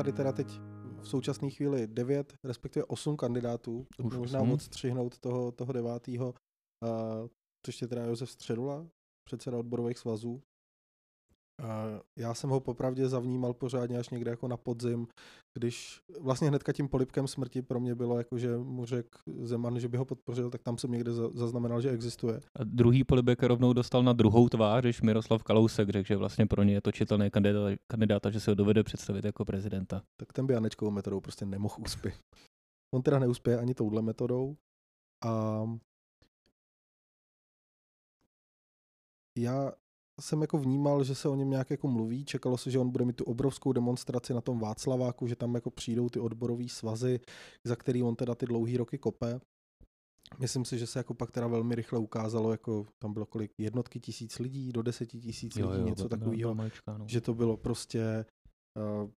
[0.00, 0.60] tady teda teď
[1.00, 3.86] v současné chvíli devět, respektive osm kandidátů.
[4.02, 4.48] Už možná osm?
[4.48, 6.28] moc střihnout toho, toho devátého.
[6.28, 7.28] Uh,
[7.66, 8.86] což je teda Josef Středula,
[9.24, 10.42] předseda odborových svazů.
[12.16, 15.06] Já jsem ho popravdě zavnímal pořádně až někde jako na podzim,
[15.54, 19.88] když vlastně hnedka tím polipkem smrti pro mě bylo jako, že mu řekl Zeman, že
[19.88, 22.40] by ho podpořil, tak tam jsem někde za- zaznamenal, že existuje.
[22.56, 26.62] A druhý polibek rovnou dostal na druhou tvář, když Miroslav Kalousek řekl, že vlastně pro
[26.62, 30.02] ně je to čitelný kandidát, kandidáta, že se ho dovede představit jako prezidenta.
[30.16, 32.14] tak ten by Janečkovou metodou prostě nemohl uspět.
[32.94, 34.56] On teda neuspěje ani touhle metodou.
[35.24, 35.62] A
[39.38, 39.72] já
[40.20, 43.04] jsem jako vnímal, že se o něm nějak jako mluví, čekalo se, že on bude
[43.04, 47.20] mít tu obrovskou demonstraci na tom Václaváku, že tam jako přijdou ty odborové svazy,
[47.64, 49.40] za který on teda ty dlouhý roky kope.
[50.38, 54.00] Myslím si, že se jako pak teda velmi rychle ukázalo, jako tam bylo kolik jednotky
[54.00, 56.70] tisíc lidí, do deseti tisíc lidí, něco takového no.
[57.06, 58.24] že to bylo prostě
[59.02, 59.10] uh,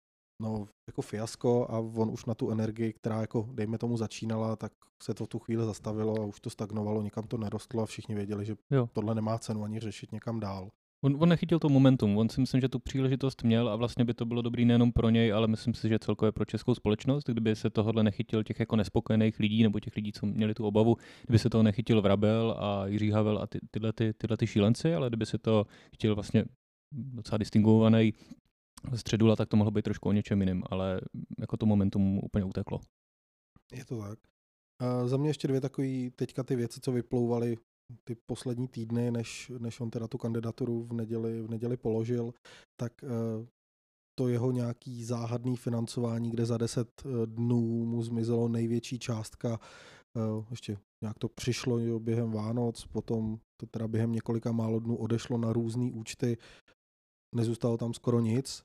[0.42, 4.72] no, jako fiasko a on už na tu energii, která jako dejme tomu začínala, tak
[5.02, 8.14] se to v tu chvíli zastavilo a už to stagnovalo, nikam to nerostlo a všichni
[8.14, 8.88] věděli, že Jo.
[8.92, 10.70] tohle nemá cenu ani řešit někam dál.
[11.04, 14.14] On, on nechytil to momentum, on si myslím, že tu příležitost měl a vlastně by
[14.14, 17.56] to bylo dobrý nejenom pro něj, ale myslím si, že celkově pro českou společnost, kdyby
[17.56, 21.38] se tohle nechytil těch jako nespokojených lidí nebo těch lidí, co měli tu obavu, kdyby
[21.38, 25.08] se toho nechytil Vrabel a Jiří Havel a ty, tyhle, ty, tyhle ty šílenci, ale
[25.08, 26.44] kdyby se to chytil vlastně
[26.92, 28.14] docela distinguovaný
[28.94, 31.00] středula, tak to mohlo být trošku o něčem jiným, ale
[31.40, 32.80] jako to momentum úplně uteklo.
[33.72, 34.18] Je to tak.
[34.82, 37.56] Uh, za mě ještě dvě takové teďka ty věci, co vyplouvaly
[38.04, 42.34] ty poslední týdny, než, než on teda tu kandidaturu v neděli, v neděli položil,
[42.80, 43.46] tak uh,
[44.18, 49.60] to jeho nějaký záhadný financování, kde za 10 dnů mu zmizelo největší částka,
[50.16, 54.96] uh, ještě nějak to přišlo jo, během Vánoc, potom to teda během několika málo dnů
[54.96, 56.38] odešlo na různé účty,
[57.34, 58.62] nezůstalo tam skoro nic,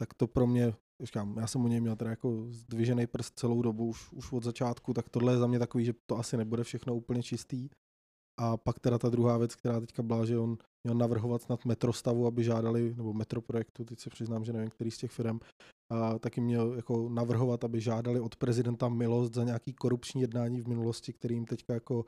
[0.00, 3.62] tak to pro mě, říkám, já jsem u něj měl teda jako zdvižený prst celou
[3.62, 6.64] dobu už, už od začátku, tak tohle je za mě takový, že to asi nebude
[6.64, 7.68] všechno úplně čistý.
[8.42, 12.26] A pak teda ta druhá věc, která teďka byla, že on měl navrhovat snad metrostavu,
[12.26, 15.38] aby žádali, nebo metroprojektu, teď se přiznám, že nevím, který z těch firm,
[15.92, 20.68] a taky měl jako navrhovat, aby žádali od prezidenta milost za nějaký korupční jednání v
[20.68, 22.04] minulosti, který jim teďka jako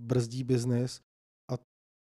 [0.00, 1.00] brzdí biznis.
[1.52, 1.54] A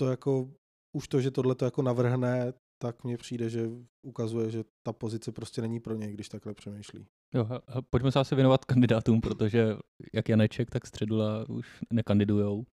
[0.02, 0.50] to jako,
[0.98, 3.70] už to, že tohle to jako navrhne, tak mně přijde, že
[4.08, 7.06] ukazuje, že ta pozice prostě není pro něj, když takhle přemýšlí.
[7.36, 9.78] Jo, he- pojďme se asi věnovat kandidátům, protože
[10.14, 12.66] jak Janeček, tak Středula už nekandidujou.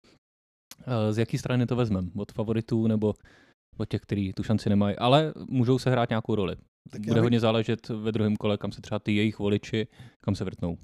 [0.82, 2.08] Eh, Z jaký strany to vezmeme?
[2.16, 3.14] Od favoritů nebo
[3.78, 4.96] od těch, kteří tu šanci nemají?
[4.98, 6.56] Ale můžou se hrát nějakou roli.
[6.92, 9.88] Tak Bude bych- hodně záležet ve druhém kole, kam se třeba ty jejich voliči,
[10.22, 10.78] kam se vrtnou.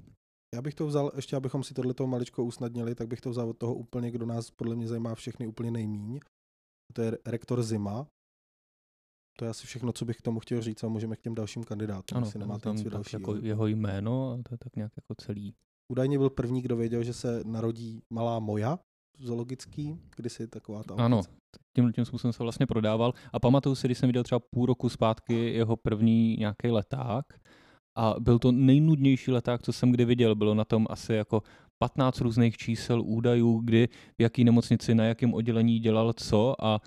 [0.54, 3.58] Já bych to vzal, ještě abychom si tohleto maličko usnadnili, tak bych to vzal od
[3.58, 6.20] toho úplně, kdo nás podle mě zajímá všechny úplně nejmíň.
[6.92, 8.06] To je rektor Zima.
[9.38, 11.64] To je asi všechno, co bych k tomu chtěl říct a můžeme k těm dalším
[11.64, 13.20] kandidátům, Ano, tam, nemáte tam něco dalšího.
[13.20, 15.54] jako jeho jméno a to je tak nějak jako celý.
[15.92, 18.78] Údajně byl první, kdo věděl, že se narodí malá moja
[19.18, 21.22] zoologický, kdysi taková ta Ano,
[21.72, 23.12] tím, tím způsobem se vlastně prodával.
[23.32, 27.24] A pamatuju si, když jsem viděl třeba půl roku zpátky jeho první nějaký leták
[27.94, 30.34] a byl to nejnudnější leták, co jsem kdy viděl.
[30.34, 31.42] Bylo na tom asi jako
[31.78, 33.88] 15 různých čísel, údajů, kdy
[34.18, 36.80] v jaký nemocnici, na jakém oddělení dělal co a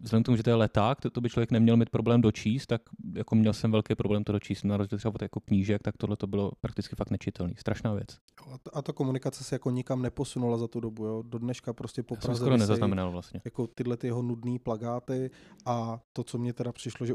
[0.00, 2.66] vzhledem k tomu, že to je leták, to, to by člověk neměl mít problém dočíst,
[2.66, 2.82] tak
[3.14, 4.64] jako měl jsem velký problém to dočíst.
[4.64, 7.54] Na rozdíl třeba od jako knížek, tak tohle to bylo prakticky fakt nečitelný.
[7.56, 8.18] Strašná věc.
[8.52, 11.06] A ta, a ta komunikace se jako nikam neposunula za tu dobu.
[11.06, 11.22] Jo.
[11.26, 13.40] Do dneška prostě po Já jsem Praze skoro nezaznamenal vlastně.
[13.44, 15.30] jako tyhle ty jeho nudné plagáty
[15.66, 17.12] a to, co mě teda přišlo, že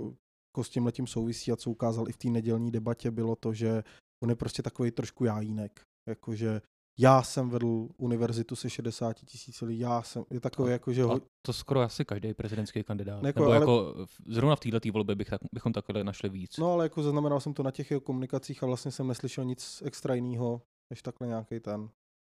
[0.50, 3.54] jako s tím letím souvisí a co ukázal i v té nedělní debatě, bylo to,
[3.54, 3.84] že
[4.24, 5.82] on je prostě takový trošku jájínek.
[6.08, 6.62] Jakože
[7.00, 11.06] já jsem vedl univerzitu se 60 tisíc lidí, já jsem, je takový jako, že A
[11.06, 13.24] ho, to skoro asi každý prezidentský kandidát.
[13.24, 13.96] Jako, Nebo ale- jako
[14.26, 16.58] zrovna v této volbě bych tak, bychom takhle našli víc.
[16.58, 19.84] no ale jako zaznamenal jsem to na těch jeho komunikacích a vlastně jsem neslyšel nic
[19.86, 20.62] extra jiného,
[20.94, 21.90] než takhle nějaký ten.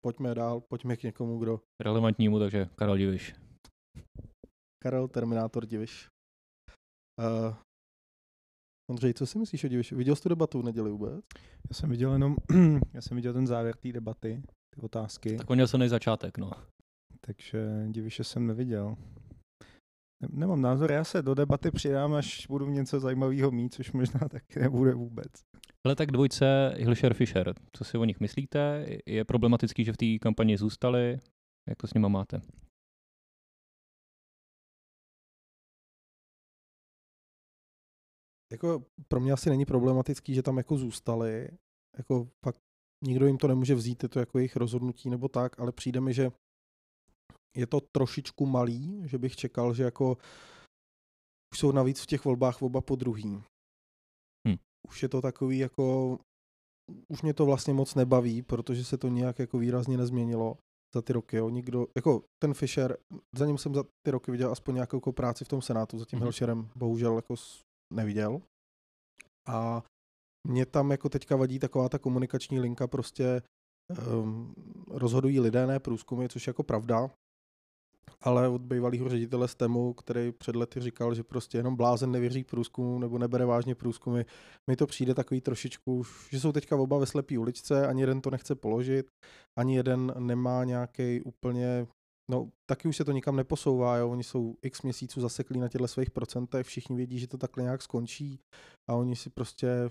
[0.06, 1.60] Pojďme dál, pojďme k někomu, kdo.
[1.82, 3.34] Relevantnímu, takže Karel Diviš.
[4.82, 6.08] Karel Terminátor Diviš.
[7.20, 7.54] Uh,
[8.90, 9.94] Ondřej, co si myslíš o Diviši?
[9.94, 11.24] Viděl jsi tu debatu v neděli vůbec?
[11.70, 12.36] Já jsem viděl jenom,
[12.94, 14.42] já jsem viděl ten závěr té debaty,
[14.74, 16.50] ty otázky, Tak on měl silný začátek, no.
[17.20, 18.96] takže diviše jsem neviděl.
[20.22, 24.20] Ne- Nemám názor, já se do debaty přidám, až budu něco zajímavého mít, což možná
[24.30, 25.30] taky nebude vůbec.
[25.84, 28.86] Ale tak dvojce Hilšer Fischer, co si o nich myslíte?
[29.06, 31.18] Je problematický, že v té kampani zůstali?
[31.68, 32.40] Jak to s nima máte?
[38.52, 41.48] Jako pro mě asi není problematický, že tam jako zůstali.
[41.98, 42.58] Jako fakt
[43.04, 46.14] nikdo jim to nemůže vzít, je to jako jejich rozhodnutí nebo tak, ale přijde mi,
[46.14, 46.30] že
[47.56, 50.16] je to trošičku malý, že bych čekal, že jako
[51.54, 53.42] už jsou navíc v těch volbách oba po druhý.
[54.48, 54.56] Hm.
[54.88, 56.18] už je to takový jako,
[57.08, 60.58] už mě to vlastně moc nebaví, protože se to nějak jako výrazně nezměnilo
[60.94, 61.36] za ty roky.
[61.36, 61.48] Jo.
[61.48, 62.96] Nikdo, jako ten Fisher,
[63.36, 66.04] za ním jsem za ty roky viděl aspoň nějakou jako práci v tom Senátu, za
[66.04, 66.22] tím mm-hmm.
[66.22, 67.34] Hilscherem bohužel jako
[67.92, 68.40] neviděl.
[69.48, 69.82] A
[70.48, 73.42] mě tam jako teďka vadí taková ta komunikační linka, prostě
[74.22, 74.54] um,
[74.90, 77.10] rozhodují lidé, ne průzkumy, což jako pravda,
[78.20, 82.98] ale od bývalého ředitele STEMu, který před lety říkal, že prostě jenom blázen nevěří průzkumu
[82.98, 84.22] nebo nebere vážně průzkumy,
[84.70, 88.30] mi to přijde takový trošičku, že jsou teďka oba ve slepý uličce, ani jeden to
[88.30, 89.06] nechce položit,
[89.58, 91.86] ani jeden nemá nějaký úplně
[92.30, 94.10] No, taky už se to nikam neposouvá, jo?
[94.10, 97.82] oni jsou x měsíců zaseklí na těchto svých procentech, všichni vědí, že to takhle nějak
[97.82, 98.40] skončí
[98.90, 99.90] a oni si prostě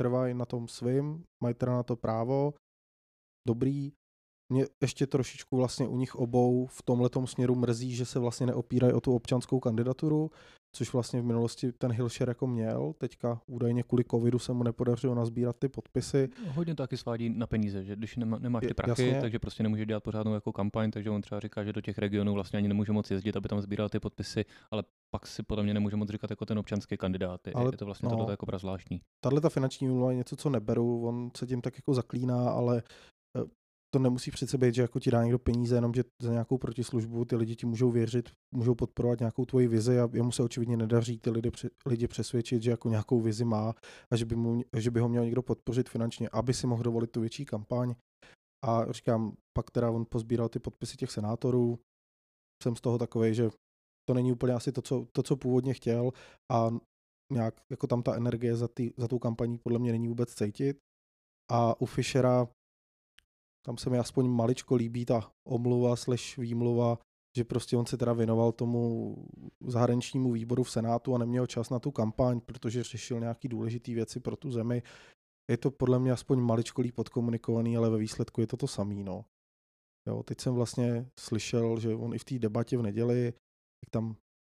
[0.00, 2.54] trvají na tom svým, mají teda na to právo,
[3.48, 3.92] dobrý,
[4.54, 8.92] mě ještě trošičku vlastně u nich obou v tomhle směru mrzí, že se vlastně neopírají
[8.92, 10.30] o tu občanskou kandidaturu,
[10.72, 12.94] což vlastně v minulosti ten Hilšer jako měl.
[12.98, 16.28] Teďka údajně kvůli covidu se mu nepodařilo nazbírat ty podpisy.
[16.48, 19.20] Hodně to taky svádí na peníze, že když nemá, nemáš ty prachy, Jasně.
[19.20, 22.34] takže prostě nemůže dělat pořádnou jako kampaň, takže on třeba říká, že do těch regionů
[22.34, 25.74] vlastně ani nemůže moc jezdit, aby tam sbíral ty podpisy, ale pak si podle mě
[25.74, 27.40] nemůže moc říkat jako ten občanský kandidát.
[27.54, 29.00] Ale, je to vlastně no, tohle jako zvláštní.
[29.20, 32.82] Tahle ta finanční úmluva je něco, co neberu, on se tím tak jako zaklíná, ale
[33.94, 37.24] to nemusí přece být, že jako ti dá někdo peníze, jenom že za nějakou protislužbu
[37.24, 41.18] ty lidi ti můžou věřit, můžou podporovat nějakou tvoji vizi a jemu se očividně nedaří
[41.18, 41.50] ty lidi,
[41.86, 43.74] lidi přesvědčit, že jako nějakou vizi má
[44.10, 47.10] a že by, mu, že by ho měl někdo podpořit finančně, aby si mohl dovolit
[47.10, 47.94] tu větší kampaň.
[48.64, 51.78] A říkám, pak teda on pozbíral ty podpisy těch senátorů,
[52.62, 53.50] jsem z toho takový, že
[54.08, 56.10] to není úplně asi to, co, to, co původně chtěl
[56.52, 56.70] a
[57.32, 60.76] nějak jako tam ta energie za, ty, za tou kampaní podle mě není vůbec cítit.
[61.50, 62.48] A u Fischera
[63.66, 66.98] tam se mi aspoň maličko líbí ta omluva slash výmluva,
[67.36, 69.16] že prostě on se teda věnoval tomu
[69.66, 74.20] zahraničnímu výboru v Senátu a neměl čas na tu kampaň, protože řešil nějaký důležité věci
[74.20, 74.82] pro tu zemi.
[75.50, 79.04] Je to podle mě aspoň maličko líp podkomunikovaný, ale ve výsledku je to to samý,
[79.04, 79.24] no.
[80.08, 84.16] Jo, teď jsem vlastně slyšel, že on i v té debatě v neděli, jak tam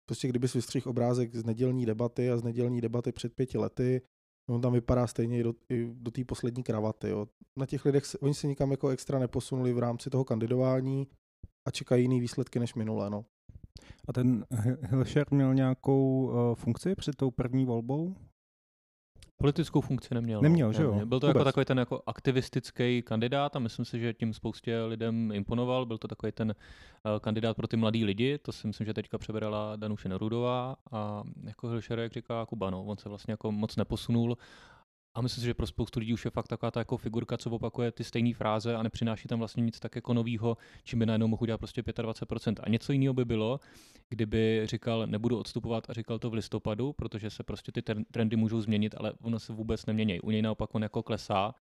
[0.08, 4.02] prostě kdyby vystřihl obrázek z nedělní debaty a z nedělní debaty před pěti lety,
[4.48, 7.08] On tam vypadá stejně i do, i do té poslední kravaty.
[7.08, 7.26] Jo.
[7.56, 11.06] Na těch lidech, oni se nikam jako extra neposunuli v rámci toho kandidování
[11.64, 13.10] a čekají jiný výsledky než minulé.
[13.10, 13.24] No.
[14.08, 14.46] A ten
[14.82, 18.16] Hilšer měl nějakou uh, funkci před tou první volbou?
[19.38, 20.38] Politickou funkci neměl.
[20.38, 20.42] No.
[20.42, 20.72] Neměl, no.
[20.72, 20.92] že jo?
[21.04, 21.40] Byl to jako Vůbec.
[21.40, 25.86] jako takový ten jako aktivistický kandidát a myslím si, že tím spoustě lidem imponoval.
[25.86, 29.18] Byl to takový ten uh, kandidát pro ty mladý lidi, to si myslím, že teďka
[29.18, 33.76] přeberala Danuše Nerudová a jako Hilšer, jak říká Kuba, no, on se vlastně jako moc
[33.76, 34.36] neposunul
[35.16, 37.50] a myslím si, že pro spoustu lidí už je fakt taková ta jako figurka, co
[37.50, 41.28] opakuje ty stejné fráze a nepřináší tam vlastně nic tak jako nového, čím by najednou
[41.28, 42.54] mohl udělat prostě 25%.
[42.60, 43.60] A něco jiného by bylo,
[44.08, 48.60] kdyby říkal, nebudu odstupovat a říkal to v listopadu, protože se prostě ty trendy můžou
[48.60, 50.20] změnit, ale ono se vůbec nemění.
[50.20, 51.54] U něj naopak on jako klesá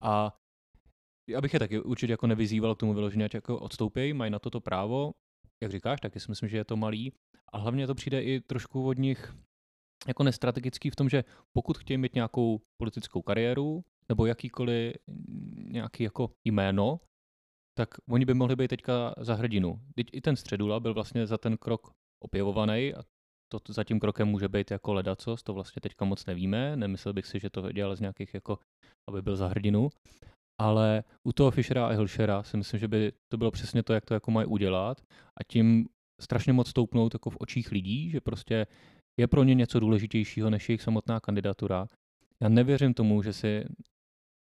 [0.00, 0.36] a
[1.28, 4.60] já bych je taky určitě jako nevyzýval k tomu vyloženě, jako odstoupí, mají na toto
[4.60, 5.12] právo,
[5.62, 7.12] jak říkáš, taky si myslím, že je to malý.
[7.52, 9.34] A hlavně to přijde i trošku od nich
[10.06, 14.94] jako nestrategický v tom, že pokud chtějí mít nějakou politickou kariéru nebo jakýkoliv
[15.56, 17.00] nějaký jako jméno,
[17.78, 19.80] tak oni by mohli být teďka za hrdinu.
[19.94, 21.90] Teď i ten Středula byl vlastně za ten krok
[22.24, 23.02] opěvovaný a
[23.52, 27.26] to za tím krokem může být jako ledacos, to vlastně teďka moc nevíme, nemyslel bych
[27.26, 28.58] si, že to dělal z nějakých jako,
[29.08, 29.90] aby byl za hrdinu,
[30.60, 34.04] ale u toho Fischera a Hilšera si myslím, že by to bylo přesně to, jak
[34.04, 35.00] to jako mají udělat.
[35.40, 35.88] A tím
[36.20, 38.66] strašně moc stoupnout jako v očích lidí, že prostě
[39.18, 41.86] je pro ně něco důležitějšího než jejich samotná kandidatura.
[42.42, 43.64] Já nevěřím tomu, že si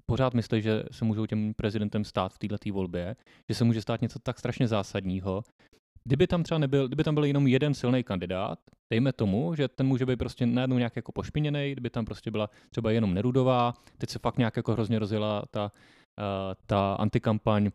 [0.05, 3.15] pořád myslí, že se můžou těm prezidentem stát v této volbě,
[3.50, 5.44] že se může stát něco tak strašně zásadního.
[6.03, 8.60] Kdyby tam třeba nebyl, kdyby tam byl jenom jeden silný kandidát,
[8.94, 12.50] dejme tomu, že ten může být prostě najednou nějak jako pošpiněný, kdyby tam prostě byla
[12.70, 15.72] třeba jenom Nerudová, teď se fakt nějak jako hrozně rozjela ta,
[16.20, 17.72] uh, ta antikampaň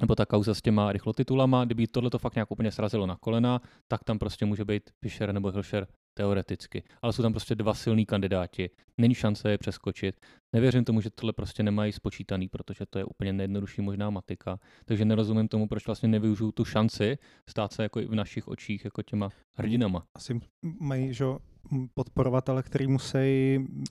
[0.00, 3.60] nebo ta kauza s těma rychlotitulama, kdyby tohle to fakt nějak úplně srazilo na kolena,
[3.88, 6.82] tak tam prostě může být Fischer nebo Hilšer teoreticky.
[7.02, 10.20] Ale jsou tam prostě dva silní kandidáti, není šance je přeskočit.
[10.54, 14.58] Nevěřím tomu, že tohle prostě nemají spočítaný, protože to je úplně nejjednodušší možná matika.
[14.84, 17.18] Takže nerozumím tomu, proč vlastně nevyužiju tu šanci
[17.50, 20.06] stát se jako i v našich očích jako těma hrdinama.
[20.14, 21.24] Asi mají, že
[21.94, 23.18] podporovatele, který musí,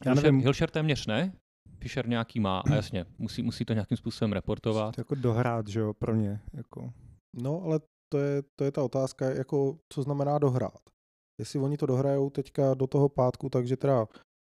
[0.05, 0.41] já Hilšer, nevím.
[0.41, 1.33] Hilšer téměř ne,
[1.79, 4.95] Fischer nějaký má a jasně, musí, musí to nějakým způsobem reportovat.
[4.95, 6.39] To jako dohrát, že jo, pro ně.
[6.53, 6.93] Jako.
[7.33, 10.79] No, ale to je, to je ta otázka, jako co znamená dohrát.
[11.41, 14.07] Jestli oni to dohrajou teďka do toho pátku, takže teda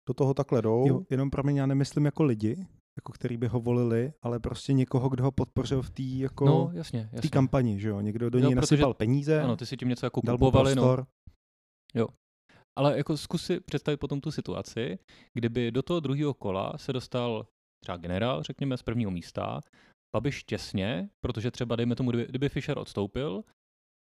[0.07, 0.87] do toho takhle jdou.
[0.87, 4.73] Jo, jenom pro mě, já nemyslím jako lidi, jako který by ho volili, ale prostě
[4.73, 7.29] někoho, kdo ho podpořil v té jako no, jasně, jasně.
[7.29, 8.01] kampani, že jo?
[8.01, 10.97] Někdo do něj no, nasypal peníze, ano, ty si tím něco jako kupovali, no.
[11.93, 12.07] Jo.
[12.77, 14.99] Ale jako zkus si představit potom tu situaci,
[15.33, 17.47] kdyby do toho druhého kola se dostal
[17.83, 19.61] třeba generál, řekněme, z prvního místa,
[20.15, 23.43] Babiš těsně, protože třeba dejme tomu, kdyby, kdyby Fischer odstoupil,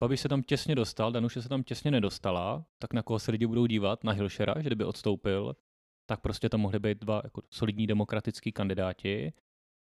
[0.03, 3.47] Babiš se tam těsně dostal, Danuše se tam těsně nedostala, tak na koho se lidi
[3.47, 4.05] budou dívat?
[4.05, 5.57] Na Hilšera, že kdyby odstoupil,
[6.07, 9.33] tak prostě tam mohly být dva jako solidní demokratický kandidáti.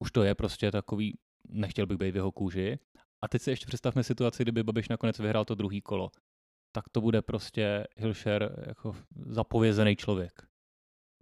[0.04, 1.18] Už to je prostě takový,
[1.50, 2.80] nechtěl bych být v jeho kůži.
[3.24, 6.12] A teď si ještě představme situaci, kdyby Babiš nakonec vyhrál to druhý kolo.
[6.72, 10.48] Tak to bude prostě Hilšer jako zapovězený člověk.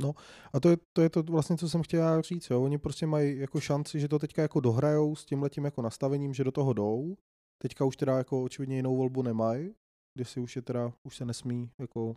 [0.02, 0.14] No
[0.54, 2.50] a to je, to je to vlastně, co jsem chtěl říct.
[2.50, 2.62] Jo.
[2.62, 6.34] Oni prostě mají jako šanci, že to teďka jako dohrajou s tím letím jako nastavením,
[6.34, 7.18] že do toho jdou.
[7.62, 9.76] Teďka už teda jako očividně jinou volbu nemají,
[10.16, 12.16] kde si už je teda, už se nesmí jako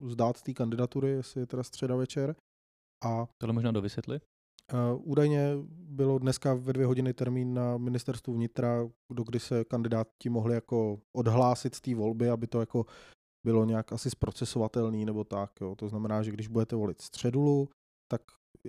[0.00, 2.36] zdát té kandidatury, jestli je teda středa večer.
[3.04, 4.20] A Tohle možná dovysvětli?
[4.72, 10.28] Uh, údajně bylo dneska ve dvě hodiny termín na ministerstvu vnitra, do kdy se kandidáti
[10.28, 12.86] mohli jako odhlásit z té volby, aby to jako
[13.46, 15.60] bylo nějak asi zprocesovatelný nebo tak.
[15.60, 15.74] Jo.
[15.74, 17.68] To znamená, že když budete volit středulu,
[18.10, 18.22] tak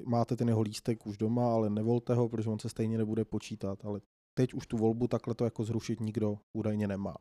[0.06, 3.86] máte ten jeho lístek už doma, ale nevolte ho, protože on se stejně nebude počítat.
[3.86, 4.02] Ale
[4.38, 7.16] teď už tu volbu takhle to jako zrušit nikdo údajně nemá.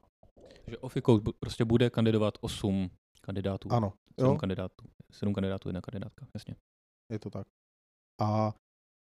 [0.66, 2.90] Že Ofikou prostě bude kandidovat 8
[3.21, 3.69] kandidátů.
[3.73, 3.92] Ano.
[4.21, 4.85] 7 kandidátů.
[5.12, 6.57] 7 kandidátů, jedna kandidátka, jasně.
[7.12, 7.47] Je to tak.
[8.21, 8.54] A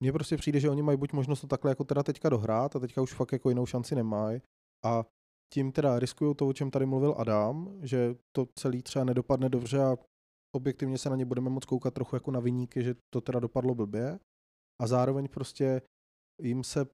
[0.03, 2.79] mně prostě přijde, že oni mají buď možnost to takhle jako teda teďka dohrát a
[2.79, 4.41] teďka už fakt jako jinou šanci nemají
[4.85, 5.05] a
[5.53, 9.83] tím teda riskují to, o čem tady mluvil Adam, že to celý třeba nedopadne dobře
[9.83, 9.97] a
[10.55, 13.75] objektivně se na ně budeme moc koukat trochu jako na vyníky, že to teda dopadlo
[13.75, 14.19] blbě.
[14.81, 15.81] A zároveň prostě
[16.41, 16.85] jim se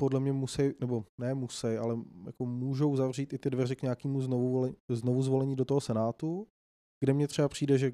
[0.00, 4.20] podle mě musí, nebo ne musí, ale jako můžou zavřít i ty dveře k nějakému
[4.20, 6.46] znovu, znovu zvolení do toho senátu,
[7.04, 7.92] kde mně třeba přijde, že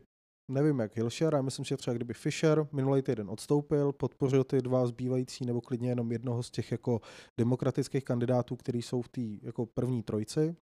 [0.51, 4.63] nevím jak Hilšer, ale myslím si, že třeba kdyby Fischer minulý týden odstoupil, podpořil ty
[4.63, 7.01] dva zbývající nebo klidně jenom jednoho z těch jako
[7.41, 10.57] demokratických kandidátů, kteří jsou v té jako první trojci,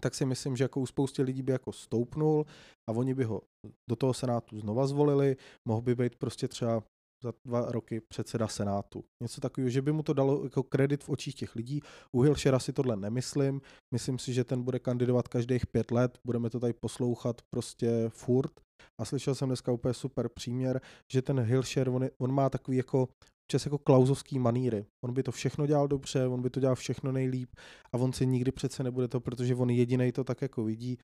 [0.00, 2.46] tak si myslím, že jako u spoustě lidí by jako stoupnul
[2.90, 3.42] a oni by ho
[3.90, 5.36] do toho senátu znova zvolili,
[5.68, 6.82] mohl by být prostě třeba
[7.22, 9.04] za dva roky předseda Senátu.
[9.22, 11.80] Něco takového, že by mu to dalo jako kredit v očích těch lidí.
[12.12, 13.60] U Hilšera si tohle nemyslím.
[13.94, 16.18] Myslím si, že ten bude kandidovat každých pět let.
[16.26, 18.52] Budeme to tady poslouchat prostě furt.
[19.00, 20.80] A slyšel jsem dneska úplně super příměr,
[21.12, 23.08] že ten Hilšer, on, je, on má takový jako
[23.50, 24.86] čas jako klauzovský maníry.
[25.04, 27.48] On by to všechno dělal dobře, on by to dělal všechno nejlíp
[27.92, 30.98] a on si nikdy přece nebude to, protože on jediný to tak jako vidí.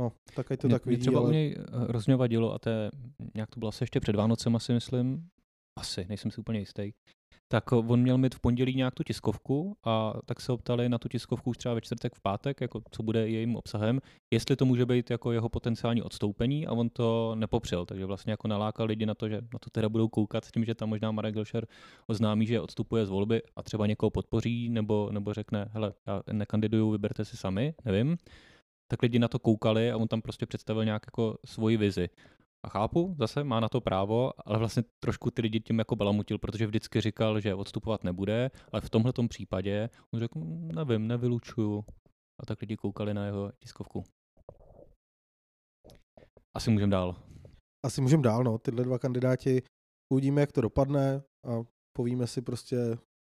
[0.00, 1.28] No, tak ať to mě, tak vidí, mě třeba ale...
[1.28, 2.90] u něj hrozně vadilo, a to je,
[3.34, 5.28] nějak to bylo asi ještě před Vánocem, asi myslím,
[5.76, 6.92] asi, nejsem si úplně jistý,
[7.48, 11.08] tak on měl mít v pondělí nějak tu tiskovku a tak se optali na tu
[11.08, 14.00] tiskovku už třeba ve čtvrtek v pátek, jako co bude jejím obsahem,
[14.34, 18.48] jestli to může být jako jeho potenciální odstoupení a on to nepopřel, takže vlastně jako
[18.48, 21.10] nalákal lidi na to, že na to teda budou koukat s tím, že tam možná
[21.10, 21.66] Marek Gelšer
[22.06, 26.90] oznámí, že odstupuje z volby a třeba někoho podpoří nebo, nebo řekne, hele, já nekandiduju,
[26.90, 28.16] vyberte si sami, nevím.
[28.88, 32.08] Tak lidi na to koukali a on tam prostě představil nějak jako svoji vizi.
[32.66, 36.38] A chápu, zase má na to právo, ale vlastně trošku ty lidi tím jako balamutil,
[36.38, 41.84] protože vždycky říkal, že odstupovat nebude, ale v tomhle případě on řekl, "Mm, nevím, nevylučuju.
[42.42, 44.04] A tak lidi koukali na jeho tiskovku.
[46.56, 47.16] Asi můžeme dál.
[47.86, 48.58] Asi můžeme dál, no.
[48.58, 49.62] Tyhle dva kandidáti,
[50.12, 51.64] uvidíme, jak to dopadne a
[51.96, 52.76] povíme si prostě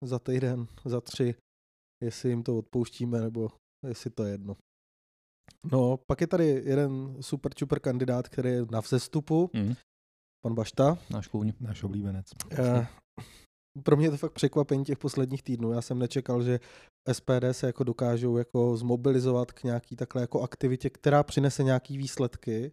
[0.04, 1.36] za týden, za tři,
[2.04, 3.50] jestli jim to odpouštíme, nebo
[3.88, 4.56] jestli to je jedno.
[5.72, 9.74] No, pak je tady jeden super čuper kandidát, který je na vzestupu, Mm.
[10.46, 10.98] pan Bašta.
[11.10, 11.54] Náš kůň.
[11.60, 12.26] Náš oblíbenec.
[12.52, 12.88] Eh,
[13.84, 15.72] pro mě je to fakt překvapení těch posledních týdnů.
[15.72, 16.60] Já jsem nečekal, že
[17.12, 22.72] SPD se jako dokážou jako zmobilizovat k nějaký takhle jako aktivitě, která přinese nějaký výsledky.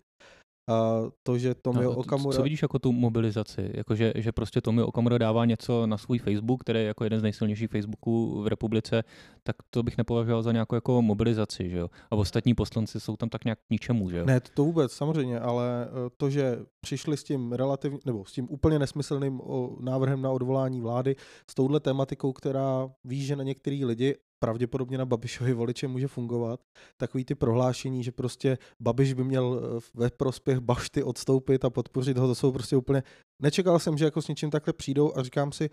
[0.69, 2.37] A to, že Tomio No, Okamura...
[2.37, 3.71] Co vidíš jako tu mobilizaci?
[3.75, 7.21] Jako, že, že prostě Tomio Okamura dává něco na svůj Facebook, který je jako jeden
[7.21, 9.05] z nejsilnějších Facebooků v republice,
[9.43, 11.89] tak to bych nepovažoval za nějakou jako mobilizaci, že jo?
[12.11, 14.25] A ostatní poslanci jsou tam tak nějak k ničemu, že jo?
[14.27, 18.47] Ne, to, vůbec, samozřejmě, ale eh, to, že přišli s tím relativně, nebo s tím
[18.51, 19.41] úplně nesmyslným
[19.81, 21.17] návrhem na odvolání vlády,
[21.51, 26.61] s touhle tematikou, která ví, že na některý lidi pravděpodobně na Babišovi voliče může fungovat.
[27.01, 32.19] Takový ty prohlášení, že prostě Babiš by měl eh, ve prospěch Bašty odstoupit a podpořit
[32.19, 33.03] ho, to jsou prostě úplně...
[33.43, 35.71] Nečekal jsem, že jako s něčím takhle přijdou a říkám si,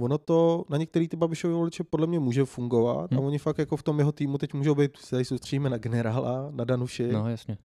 [0.00, 3.16] ono to na některý ty Babišovi voliče podle mě může fungovat Hm.
[3.16, 5.78] a oni fakt jako v tom jeho týmu teď můžou být, se tady soustředíme na
[5.78, 7.58] generála, na Danuši No, jasně.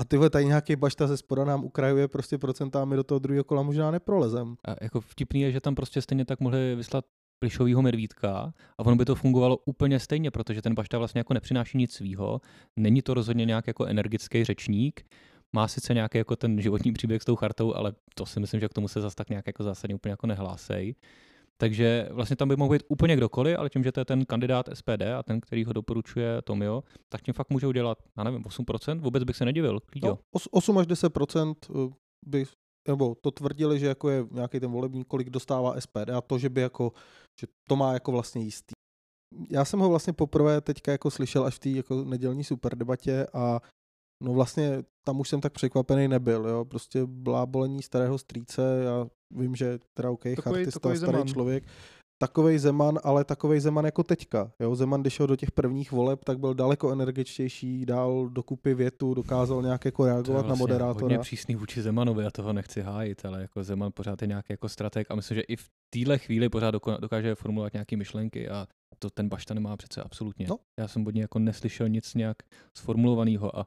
[0.00, 3.62] a tyhle tady nějaký bašta ze spoda nám ukrajuje prostě procentámi do toho druhého kola
[3.62, 4.56] možná neprolezem.
[4.68, 7.04] A jako vtipný je, že tam prostě stejně tak mohli vyslat
[7.38, 11.78] plišovýho medvídka a ono by to fungovalo úplně stejně, protože ten Bašta vlastně jako nepřináší
[11.78, 12.40] nic svýho,
[12.76, 15.06] není to rozhodně nějak jako energický řečník,
[15.52, 18.68] má sice nějaký jako ten životní příběh s tou chartou, ale to si myslím, že
[18.68, 20.94] k tomu se zase tak nějak jako zásadně úplně jako nehlásej.
[21.60, 24.68] Takže vlastně tam by mohl být úplně kdokoliv, ale tím, že to je ten kandidát
[24.74, 29.00] SPD a ten, který ho doporučuje Tomio, tak tím fakt může udělat, já nevím, 8%,
[29.00, 29.80] vůbec bych se nedivil.
[30.02, 30.18] No,
[30.50, 31.94] 8 až 10% eh,
[32.26, 32.44] by
[32.88, 36.48] nebo to tvrdili, že jako je nějaký ten volební, kolik dostává SPD a to, že
[36.48, 36.92] by jako,
[37.40, 38.72] že to má jako vlastně jistý.
[39.50, 43.60] Já jsem ho vlastně poprvé teďka jako slyšel až v té jako nedělní superdebatě a
[44.24, 49.56] no vlastně tam už jsem tak překvapený nebyl, jo, prostě blábolení starého strýce, já vím,
[49.56, 51.28] že teda OK, takový, chartista, takový starý zeman.
[51.28, 51.64] člověk,
[52.18, 54.52] takovej Zeman, ale takovej Zeman jako teďka.
[54.60, 54.74] Jo?
[54.76, 59.62] Zeman, když šel do těch prvních voleb, tak byl daleko energičtější, dál dokupy větu, dokázal
[59.62, 61.04] nějak jako reagovat vlastně na moderátora.
[61.04, 64.68] Hodně přísný vůči Zemanovi, já toho nechci hájit, ale jako Zeman pořád je nějaký jako
[64.68, 68.66] strateg a myslím, že i v téhle chvíli pořád dokáže formulovat nějaké myšlenky a
[68.98, 70.46] to ten Bašta nemá přece absolutně.
[70.48, 70.58] No.
[70.78, 72.36] Já jsem od něj jako neslyšel nic nějak
[72.74, 73.66] sformulovaného a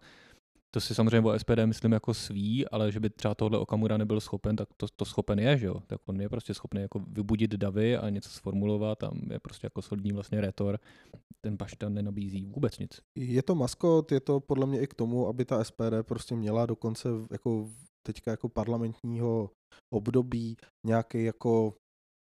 [0.71, 4.19] to si samozřejmě o SPD myslím jako svý, ale že by třeba tohle Okamura nebyl
[4.19, 5.79] schopen, tak to, to schopen je, že jo?
[5.87, 9.81] Tak on je prostě schopný jako vybudit davy a něco sformulovat a je prostě jako
[9.81, 10.79] solidní vlastně retor.
[11.41, 13.01] Ten Bašta nenabízí vůbec nic.
[13.15, 16.65] Je to maskot, je to podle mě i k tomu, aby ta SPD prostě měla
[16.65, 17.69] dokonce jako
[18.03, 19.49] teďka jako parlamentního
[19.93, 21.73] období nějaký jako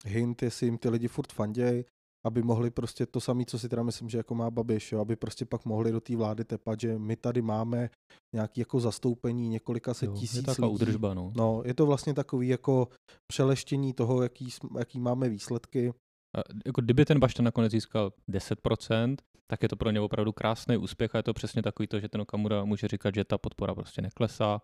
[0.05, 1.85] hint, jestli jim ty lidi furt fanděj,
[2.25, 5.15] aby mohli prostě to samé, co si teda myslím, že jako má Babiš, jo, aby
[5.15, 7.89] prostě pak mohli do té vlády tepat, že my tady máme
[8.35, 10.73] nějaký jako zastoupení několika set jo, tisíc je lidí.
[10.73, 11.31] Udržba, no.
[11.35, 11.61] no.
[11.65, 12.87] je to vlastně takový jako
[13.27, 15.93] přeleštění toho, jaký, jaký máme výsledky.
[16.37, 19.15] A jako kdyby ten Bašta nakonec získal 10%,
[19.51, 22.09] tak je to pro ně opravdu krásný úspěch a je to přesně takový to, že
[22.09, 24.61] ten Okamura může říkat, že ta podpora prostě neklesá.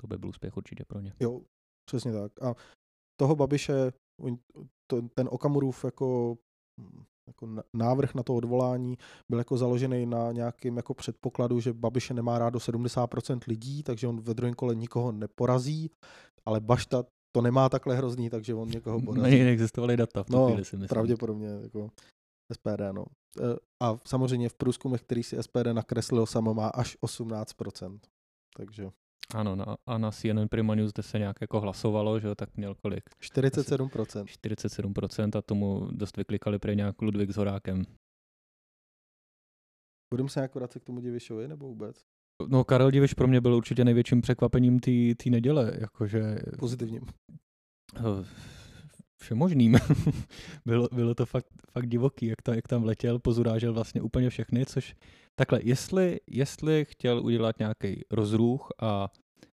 [0.00, 1.12] To by byl úspěch určitě pro ně.
[1.20, 1.40] Jo,
[1.90, 2.42] přesně tak.
[2.42, 2.54] A
[3.20, 3.92] toho Babiše,
[5.14, 6.38] ten Okamurův jako
[7.26, 12.38] jako návrh na to odvolání byl jako založený na nějakém jako předpokladu, že Babiše nemá
[12.38, 15.90] rád do 70% lidí, takže on ve druhém kole nikoho neporazí,
[16.46, 19.30] ale Bašta to nemá takhle hrozný, takže on někoho porazí.
[19.30, 20.88] Něj neexistovaly data v no, chvíli si myslím.
[20.88, 21.90] pravděpodobně jako
[22.52, 23.04] SPD, no.
[23.40, 27.98] E, a samozřejmě v průzkumech, který si SPD nakreslil samo, má až 18%.
[28.56, 28.90] Takže
[29.34, 32.74] ano, na, a na CNN Prima News, kde se nějak jako hlasovalo, že tak měl
[32.74, 33.10] kolik?
[33.20, 34.24] 47%.
[34.24, 37.84] 47% a tomu dost vyklikali pro nějak Ludvík s Horákem.
[40.14, 42.04] Budeme se nějak vracet k tomu Divišovi nebo vůbec?
[42.48, 44.80] No Karel Diviš pro mě byl určitě největším překvapením
[45.16, 46.38] té neděle, jakože...
[46.58, 47.02] Pozitivním.
[49.18, 49.76] Všemožným.
[50.66, 54.66] bylo, bylo to fakt, fakt divoký, jak, ta, jak tam letěl, pozurážel vlastně úplně všechny,
[54.66, 54.94] což
[55.34, 59.08] takhle, jestli, jestli chtěl udělat nějaký rozruch a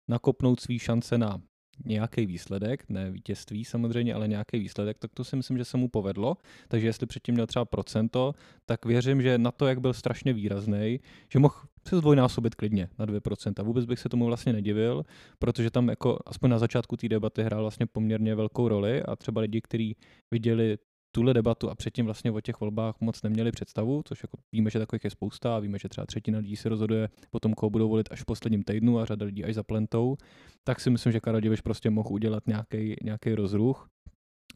[0.09, 1.41] nakopnout svý šance na
[1.85, 5.89] nějaký výsledek, ne vítězství samozřejmě, ale nějaký výsledek, tak to si myslím, že se mu
[5.89, 6.37] povedlo.
[6.69, 8.33] Takže jestli předtím měl třeba procento,
[8.67, 11.55] tak věřím, že na to, jak byl strašně výrazný, že mohl
[11.89, 13.65] se zdvojnásobit klidně na 2%.
[13.65, 15.05] Vůbec bych se tomu vlastně nedivil,
[15.39, 19.41] protože tam jako aspoň na začátku té debaty hrál vlastně poměrně velkou roli a třeba
[19.41, 19.97] lidi, kteří
[20.31, 20.79] viděli
[21.15, 24.79] tuhle debatu a předtím vlastně o těch volbách moc neměli představu, což jako víme, že
[24.79, 28.09] takových je spousta a víme, že třeba třetina lidí se rozhoduje potom, koho budou volit
[28.13, 30.17] až v posledním týdnu a řada lidí až za plentou,
[30.65, 32.43] tak si myslím, že Karel Diviš prostě mohl udělat
[33.03, 33.89] nějaký rozruch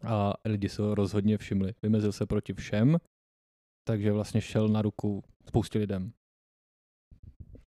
[0.05, 1.75] a lidi se ho rozhodně všimli.
[1.83, 2.99] Vymezil se proti všem,
[3.89, 6.13] takže vlastně šel na ruku spoustě lidem.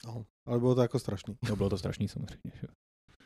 [0.05, 1.37] No, ale bylo to jako strašný.
[1.49, 2.51] No, bylo to strašný samozřejmě.
[2.61, 2.67] Že?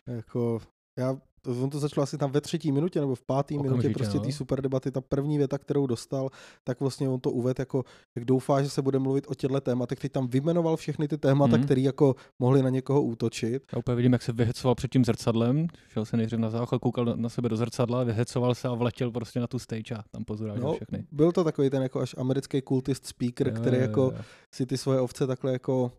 [0.08, 0.62] Jako,
[0.98, 4.26] já on to začalo asi tam ve třetí minutě nebo v páté minutě prostě té
[4.26, 4.32] no.
[4.32, 6.30] super debaty, ta první věta, kterou dostal,
[6.64, 7.84] tak vlastně on to uvedl jako,
[8.16, 10.00] jak doufá, že se bude mluvit o těchto tématech.
[10.00, 11.64] Teď tam vymenoval všechny ty témata, mm.
[11.64, 13.64] které jako mohly na někoho útočit.
[13.74, 17.06] Já úplně vidím, jak se vyhecoval před tím zrcadlem, šel se nejdřív na záchod, koukal
[17.06, 20.58] na sebe do zrcadla, vyhecoval se a vletěl prostě na tu stage a tam pozoral
[20.58, 21.06] no, všechny.
[21.12, 24.14] Byl to takový ten jako až americký kultist speaker, jo, který jo, jako jo.
[24.54, 25.92] si ty svoje ovce takhle jako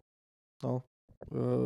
[0.64, 0.82] no,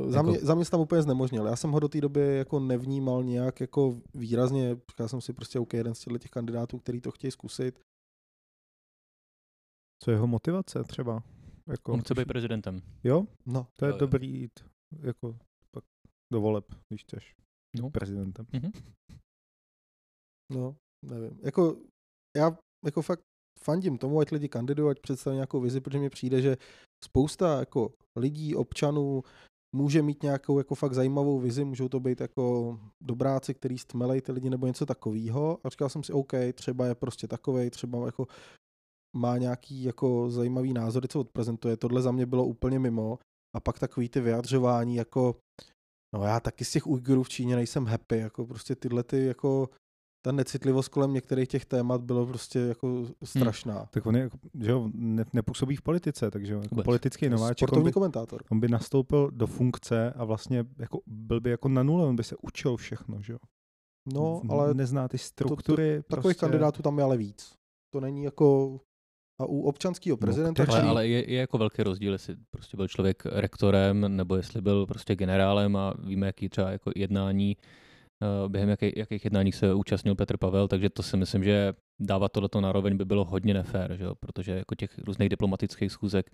[0.09, 0.47] Za, mě, jako...
[0.47, 1.47] za mě se tam úplně znemožnil.
[1.47, 4.77] Já jsem ho do té doby jako nevnímal nějak jako výrazně.
[4.91, 7.81] Říkal jsem si prostě OK, jeden z těch kandidátů, který to chtějí zkusit.
[10.03, 11.23] Co je jeho motivace třeba?
[11.67, 12.81] Jako, On chce být prezidentem.
[13.05, 13.27] Jo?
[13.47, 13.67] No.
[13.77, 14.61] To je jo, dobrý jít
[15.03, 15.39] jako
[15.71, 15.85] pak
[16.33, 17.37] do voleb, když chceš
[17.81, 17.91] no.
[17.91, 18.47] prezidentem.
[18.47, 18.83] Mm-hmm.
[20.53, 21.41] No, nevím.
[21.43, 21.77] Jako
[22.37, 23.21] já jako fakt
[23.59, 26.57] fandím tomu, ať lidi kandidují, ať představí nějakou vizi, protože mi přijde, že
[27.05, 29.23] spousta jako lidí, občanů
[29.73, 34.33] může mít nějakou jako fakt zajímavou vizi, můžou to být jako dobráci, který stmelej ty
[34.33, 35.59] lidi nebo něco takového.
[35.65, 38.27] A říkal jsem si, OK, třeba je prostě takovej, třeba jako
[39.17, 41.77] má nějaký jako zajímavý názory, co odprezentuje.
[41.77, 43.19] Tohle za mě bylo úplně mimo.
[43.57, 45.37] A pak takový ty vyjadřování jako
[46.15, 49.69] no já taky z těch Ujgurů v Číně nejsem happy, jako prostě tyhle ty jako
[50.23, 53.09] ta necitlivost kolem některých těch témat bylo prostě jako hmm.
[53.25, 53.77] strašná.
[53.77, 53.87] Hmm.
[53.91, 57.59] Tak on je, jako, že jo, ne, nepůsobí v politice, takže jako politický nováček.
[57.59, 58.43] Sportovní on by, komentátor.
[58.51, 62.25] On by nastoupil do funkce a vlastně jako byl by jako na nule, on by
[62.25, 63.39] se učil všechno, že jo.
[64.15, 66.03] No, ale nezná ty struktury.
[66.03, 66.41] takových prostě.
[66.41, 67.53] kandidátů tam je ale víc.
[67.93, 68.81] To není jako...
[69.41, 70.63] A u občanského prezidenta...
[70.63, 74.37] kteří- Ale, který- ale je, je jako velký rozdíl, jestli prostě byl člověk rektorem, nebo
[74.37, 77.57] jestli byl prostě generálem a víme, jaký třeba jako jednání,
[78.49, 82.61] během jaký, jakých jednání se účastnil Petr Pavel, takže to si myslím, že dávat tohleto
[82.61, 84.15] nároveň by bylo hodně nefér, že jo?
[84.15, 86.31] protože jako těch různých diplomatických schůzek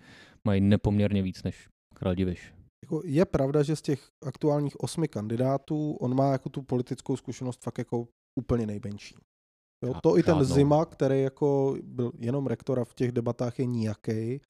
[0.47, 2.53] mají nepoměrně víc než Král Diviš.
[2.85, 7.63] Jako je pravda, že z těch aktuálních osmi kandidátů on má jako tu politickou zkušenost
[7.63, 8.07] fakt jako
[8.39, 9.15] úplně nejmenší.
[9.85, 10.55] Jo, to i ten žádnou.
[10.55, 14.41] Zima, který jako byl jenom rektor a v těch debatách je níjaký,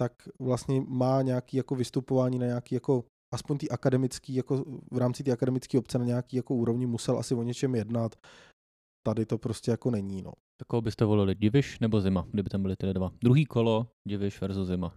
[0.00, 5.24] tak vlastně má nějaký jako vystupování na nějaký jako aspoň ty akademický, jako v rámci
[5.24, 8.16] té akademické obce na nějaký jako úrovni musel asi o něčem jednat.
[9.06, 10.32] Tady to prostě jako není, no.
[10.60, 13.10] Tak koho byste volili, Diviš nebo Zima, kdyby tam byly ty dva?
[13.22, 14.94] Druhý kolo, Diviš versus Zima.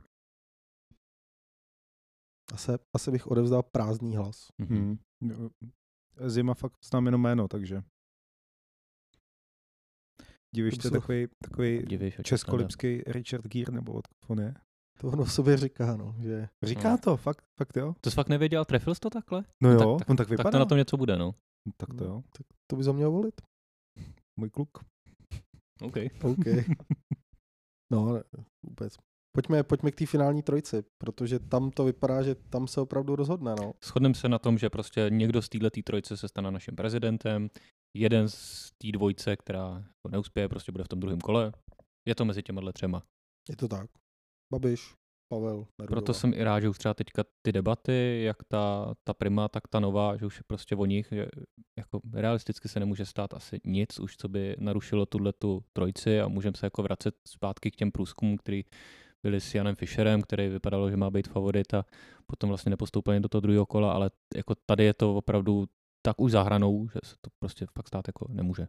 [2.53, 4.47] Asi, asi bych odevzdal prázdný hlas.
[4.61, 4.75] Mhm.
[4.77, 4.97] Hmm.
[5.31, 5.49] Jo,
[6.27, 7.83] Zima fakt znám jenom jméno, takže.
[10.55, 14.53] Divíš, To je takový, takový Diviš, českolipský Richard Gere, nebo odkud on je.
[15.01, 16.97] To ono v sobě říká, no, že Říká No.
[16.97, 17.95] to, fakt, fakt jo.
[18.01, 19.43] To jsi fakt nevěděl, trefil jsi to takhle?
[19.63, 20.43] No No jo, tak- on tak vypadá.
[20.43, 21.35] Tak to na tom něco bude, no.
[21.77, 23.41] Tak to jo, tak to by za měl volit.
[24.39, 24.77] můj kluk.
[25.81, 25.95] OK.
[26.23, 26.45] OK.
[27.93, 28.23] No, ne,
[28.65, 28.95] vůbec.
[29.35, 33.55] Pojďme, pojďme k té finální trojci, protože tam to vypadá, že tam se opravdu rozhodne,
[33.61, 33.73] no.
[33.83, 37.49] Shodneme se na tom, že prostě někdo z této trojce se stane naším prezidentem,
[37.97, 41.51] jeden z té dvojce, která jako neuspěje, prostě bude v tom druhém kole.
[42.07, 43.03] Je to mezi těma třema.
[43.49, 43.89] Je to tak.
[44.51, 44.95] Babiš,
[45.29, 45.87] Pavel, Nerudová.
[45.87, 49.67] Proto jsem i rád, že už třeba teďka ty debaty, jak ta, ta prima, tak
[49.67, 51.27] ta nová, že už je prostě o nich, že
[51.77, 56.27] jako realisticky se nemůže stát asi nic už, co by narušilo tuhle tu trojci a
[56.27, 58.63] můžeme se jako vracet zpátky k těm průzkumům, který
[59.23, 61.85] byli s Janem Fischerem, který vypadalo, že má být favorit a
[62.25, 65.65] potom vlastně nepostoupil do toho druhého kola, ale jako tady je to opravdu
[66.05, 68.67] tak už zahranou, že se to prostě fakt stát jako nemůže.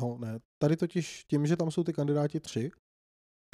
[0.00, 2.70] No ne, tady totiž tím, že tam jsou ty kandidáti tři,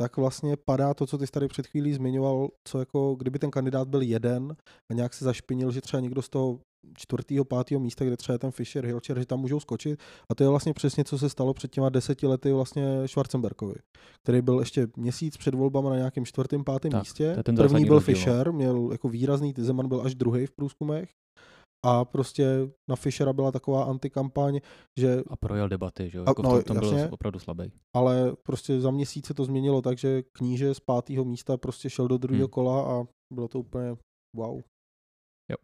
[0.01, 3.51] tak vlastně padá to, co ty jsi tady před chvílí zmiňoval, co jako kdyby ten
[3.51, 4.57] kandidát byl jeden
[4.91, 6.59] a nějak se zašpinil, že třeba někdo z toho
[6.97, 10.01] čtvrtého, pátého místa, kde třeba je ten Fischer, Hilcher, že tam můžou skočit.
[10.31, 13.75] A to je vlastně přesně, co se stalo před těma deseti lety vlastně Schwarzenbergovi,
[14.23, 17.37] který byl ještě měsíc před volbama na nějakém čtvrtém, pátém Tak, místě.
[17.43, 18.01] ten První byl no.
[18.01, 21.11] Fischer, měl jako výrazný, Zeman byl až druhý v průzkumech.
[21.87, 22.47] A prostě
[22.91, 24.61] na Fischera byla taková antikampaň,
[25.01, 26.25] že A projel debaty, že jo?
[26.27, 27.11] A- Jako no, v tom, tom byl jasně.
[27.11, 27.73] opravdu slabý.
[27.97, 32.09] ale prostě za měsíc se to změnilo tak, že kníže z pátého místa prostě šel
[32.09, 32.51] do druhého Hmm.
[32.51, 33.97] kola a bylo to úplně
[34.37, 34.57] wow.
[35.51, 35.57] Jo.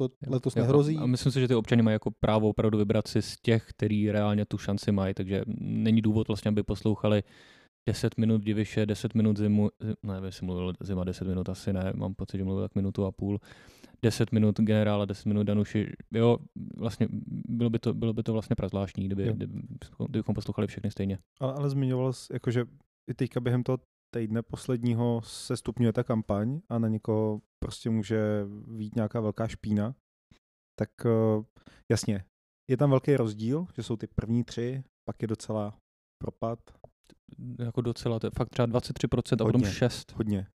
[0.00, 0.96] To Jo, letos jo, nehrozí.
[0.96, 4.10] A myslím si, že ty občany mají jako právo opravdu vybrat si z těch, který
[4.10, 7.22] reálně tu šanci mají, takže není důvod vlastně, aby poslouchali
[7.88, 11.92] 10 minut Diviše, 10 minut zimu, zi- ne, jestli mluvil zima 10 minut, asi ne,
[11.94, 13.38] mám pocit, že mluvil tak minutu a půl,
[14.04, 16.38] 10 minut generála, 10 minut Danuši, jo,
[16.76, 17.08] vlastně
[17.48, 19.32] bylo by to, bylo by to vlastně prazvláštní, kdyby, Jo.
[19.32, 19.62] kdyby,
[20.08, 21.18] kdybychom poslouchali všechny stejně.
[21.40, 22.64] Ale, ale zmiňoval jsi, jakože
[23.10, 23.78] i teďka během toho
[24.14, 28.44] týdne posledního se stupňuje ta kampaň a na někoho prostě může
[28.76, 29.94] vít nějaká velká špína.
[30.78, 31.44] Tak uh,
[31.92, 32.24] jasně,
[32.70, 35.78] je tam velký rozdíl, že jsou ty první tři, pak je docela
[36.22, 36.58] propad,
[37.58, 39.72] Jako docela, to je fakt třeba 23% a potom Hodně.
[39.72, 40.12] 6.
[40.12, 40.46] hodně,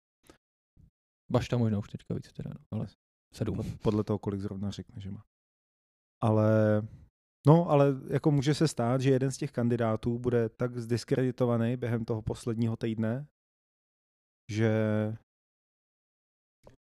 [1.32, 2.86] Bašta možná už teďka víc teda, no, ale
[3.34, 3.56] 7.
[3.56, 5.24] pod- podle toho, kolik zrovna řekne, že má.
[6.22, 6.82] Ale
[7.46, 12.04] No, ale jako může se stát, že jeden z těch kandidátů bude tak zdiskreditovaný během
[12.04, 13.26] toho posledního týdne,
[14.50, 14.72] že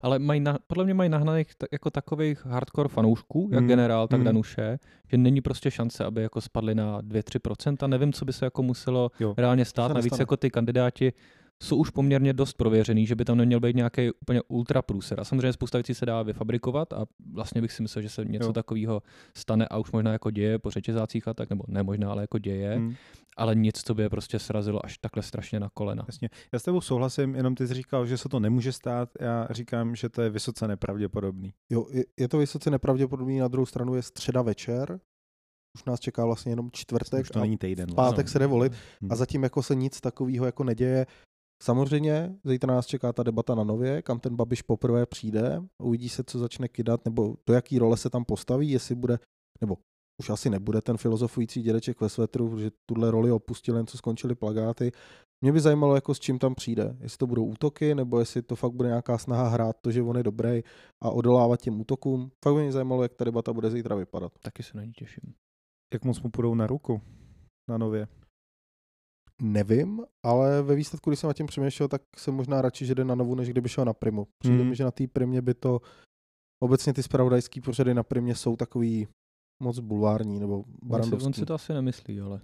[0.03, 4.07] Ale mají na, podle mě mají nahnaných ta, jako takových hardcore fanoušků, jak Mm, generál,
[4.07, 4.25] tak mm.
[4.25, 4.79] Danuše,
[5.11, 7.87] že není prostě šance, aby jako spadly na 2-3%.
[7.87, 9.33] Nevím, co by se jako muselo Jo.
[9.37, 9.93] reálně stát.
[9.93, 11.13] Navíc jako ty kandidáti
[11.61, 15.19] jsou už poměrně dost prověřený, že by tam neměl být nějaký úplně ultra průser.
[15.19, 18.45] A samozřejmě spousta věcí se dá vyfabrikovat a vlastně bych si myslel, že se něco
[18.47, 18.53] Jo.
[18.53, 19.01] takového
[19.37, 22.37] stane a už možná jako děje po řetězácích a tak, nebo ne možná, ale jako
[22.37, 22.95] děje, hm,
[23.37, 26.03] ale nic, co by je prostě srazilo až takhle strašně na kolena.
[26.07, 26.29] jasně.
[26.53, 29.95] Já s tebou souhlasím, jenom ty jsi říkal, že se to nemůže stát, já říkám,
[29.95, 31.53] že to je vysoce nepravděpodobný.
[31.69, 34.99] Jo, je, je to vysoce nepravděpodobný, na druhou stranu je středa večer,
[35.77, 37.89] už nás čeká vlastně jenom čtvrtek Už to a není týden.
[37.91, 39.07] v pátek se jde volit Hm.
[39.11, 41.05] a zatím jako se nic takového jako neděje.
[41.61, 46.23] Samozřejmě, zítra nás čeká ta debata na nově, kam ten Babiš poprvé přijde, uvidí se,
[46.23, 49.19] co začne kydat, nebo do jaký role se tam postaví, jestli bude,
[49.61, 49.77] nebo
[50.21, 54.35] už asi nebude ten filozofující dědeček ve svetru, protože tuhle roli opustil jen co skončily
[54.35, 54.91] plagáty.
[55.43, 56.97] Mě by zajímalo, jako s čím tam přijde.
[56.99, 60.17] Jestli to budou útoky, nebo jestli to fakt bude nějaká snaha hrát to, že on
[60.17, 60.63] je dobrý
[61.03, 62.31] a odolávat těm útokům.
[62.43, 64.31] Fakt by mě zajímalo, jak ta debata bude zítra vypadat.
[64.39, 65.33] Taky se na ní těším.
[65.93, 67.01] Jak moc mu půjdou na ruku
[67.69, 68.07] na nově?
[69.41, 73.03] Nevím, ale ve výsledku, když jsem nad tím přemýšlel, tak jsem možná radši, že jde
[73.05, 74.27] na novu, než kdyby šel na primu.
[74.39, 74.69] Přijde Hmm.
[74.69, 75.79] mi, že na té primě by to,
[76.63, 79.07] obecně ty spravodajský pořady na primě jsou takový
[79.63, 81.25] moc bulvární nebo On si, barandovský.
[81.27, 82.39] on si to asi nemyslí, ale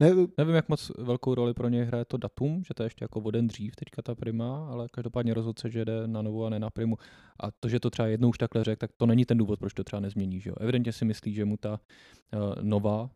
[0.00, 3.04] Ne, nevím, jak moc velkou roli pro něj hraje to datum, že to je ještě
[3.04, 6.44] jako o den dřív teďka ta prima, ale každopádně rozhodl se, že jde na novou
[6.44, 6.96] a ne na primu.
[7.40, 9.74] A to, že to třeba jednou už takhle řekl, tak to není ten důvod, proč
[9.74, 10.40] to třeba nezmění.
[10.40, 10.56] Že jo?
[10.60, 13.10] Evidentně si myslí, že mu ta uh, nová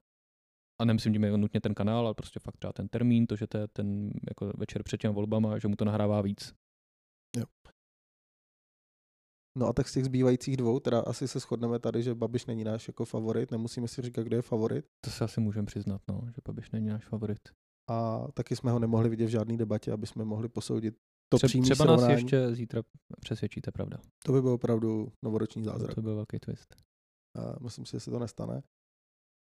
[0.81, 3.47] a nemyslím tím jako nutně ten kanál, ale prostě fakt třeba ten termín, to, že
[3.47, 6.55] to je ten jako večer před těmi volbama, že mu to nahrává víc.
[9.59, 12.65] No a tak z těch zbývajících dvou, teda asi se shodneme tady, že Babiš není
[12.65, 14.85] náš jako favorit, nemusíme si říkat, kdo je favorit.
[15.05, 17.39] To se asi můžeme přiznat, no, že Babiš není náš favorit.
[17.91, 20.95] A taky jsme ho nemohli vidět v žádné debatě, aby jsme mohli posoudit
[21.29, 22.23] to Tře- přímý třeba nás srovnání.
[22.23, 22.83] ještě zítra
[23.21, 23.99] přesvědčíte, pravda.
[24.25, 25.95] To by byl opravdu novoroční zázrak.
[25.95, 26.77] To byl velký twist.
[27.37, 28.63] A myslím si, že se to nestane.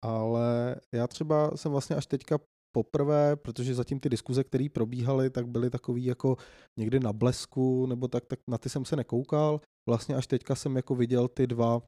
[0.06, 2.38] Ale já třeba jsem vlastně až teďka
[2.72, 6.36] poprvé, protože zatím ty diskuze, které probíhaly, tak byly takový jako
[6.78, 9.60] někdy na blesku, nebo tak, tak na ty jsem se nekoukal.
[9.88, 11.82] Vlastně až teďka jsem jako viděl ty dva,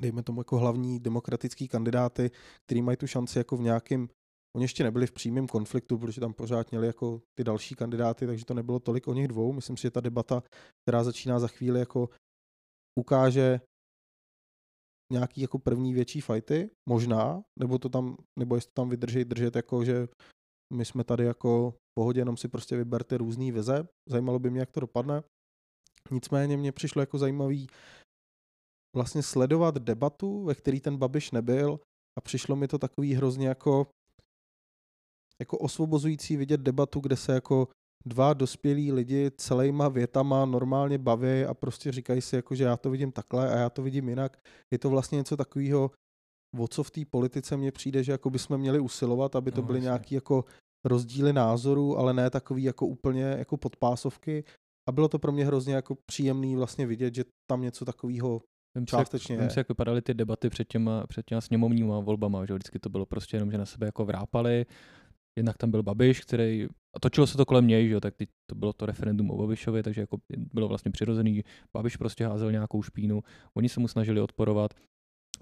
[0.00, 2.30] dejme tomu jako hlavní demokratický kandidáty,
[2.66, 4.08] který mají tu šanci jako v nějakém
[4.56, 8.44] Oni ještě nebyli v přímém konfliktu, protože tam pořád měli jako ty další kandidáty, takže
[8.44, 9.52] to nebylo tolik o nich dvou.
[9.52, 10.42] Myslím si, že ta debata,
[10.82, 12.08] která začíná za chvíli, jako
[12.98, 13.60] ukáže
[15.12, 19.56] nějaký jako první větší fighty, možná, nebo to tam, nebo jestli to tam vydrží držet
[19.56, 20.08] jako, že
[20.72, 23.88] my jsme tady jako v pohodě, jenom si prostě vyberte různý vize.
[24.08, 25.22] Zajímalo by mě, jak to dopadne.
[26.10, 27.66] Nicméně mě přišlo jako zajímavý
[28.96, 31.80] vlastně sledovat debatu, ve který ten Babiš nebyl
[32.18, 33.86] a přišlo mi to takový hrozně jako
[35.40, 37.68] jako osvobozující vidět debatu, kde se jako
[38.06, 42.90] dva dospělí lidi celýma větama normálně baví a prostě říkají si, jako, že já to
[42.90, 44.38] vidím takhle a já to vidím jinak.
[44.72, 45.90] Je to vlastně něco takového,
[46.58, 49.66] o co v té politice mně přijde, že jako bychom měli usilovat, aby to No,
[49.66, 50.44] byly nějaké jako
[50.84, 54.44] rozdíly názorů, ale ne takový jako úplně jako podpásovky.
[54.88, 58.42] A bylo to pro mě hrozně jako příjemný vlastně vidět, že tam něco takového
[58.74, 62.00] Vím si, částečně jak, vím si, jak vypadaly ty debaty před těma, před těma sněmovníma
[62.00, 64.66] volbama, že vždycky to bylo prostě jenom, že na sebe jako vrápali.
[65.38, 68.28] Jednak tam byl Babiš, který, a točilo se to kolem něj, že jo, tak teď
[68.46, 70.16] to bylo to referendum o Babišovi, takže jako
[70.54, 71.42] bylo vlastně přirozený,
[71.76, 73.22] Babiš prostě házel nějakou špínu,
[73.54, 74.74] oni se mu snažili odporovat,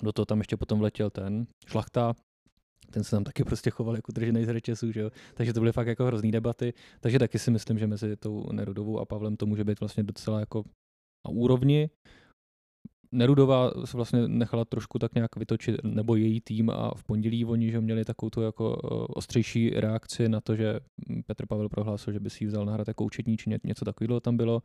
[0.02, 2.14] do toho tam ještě potom vletěl ten šlachta,
[2.90, 5.10] ten se tam taky prostě choval jako držený z řečesů, že jo?
[5.34, 8.98] takže to byly fakt jako hrozný debaty, takže taky si myslím, že mezi tou Nerudovou
[8.98, 10.64] a Pavlem to může být vlastně docela jako
[11.26, 11.90] na úrovni,
[13.12, 17.70] Nerudová se vlastně nechala trošku tak nějak vytočit, nebo její tým a v pondělí oni,
[17.70, 20.80] že měli takovou tu jako eh, ostřejší reakci na to, že
[21.26, 24.20] Petr Pavel prohlásil, že by si ji vzal nahrát jako účetní, či ně- něco takového
[24.20, 24.62] tam bylo.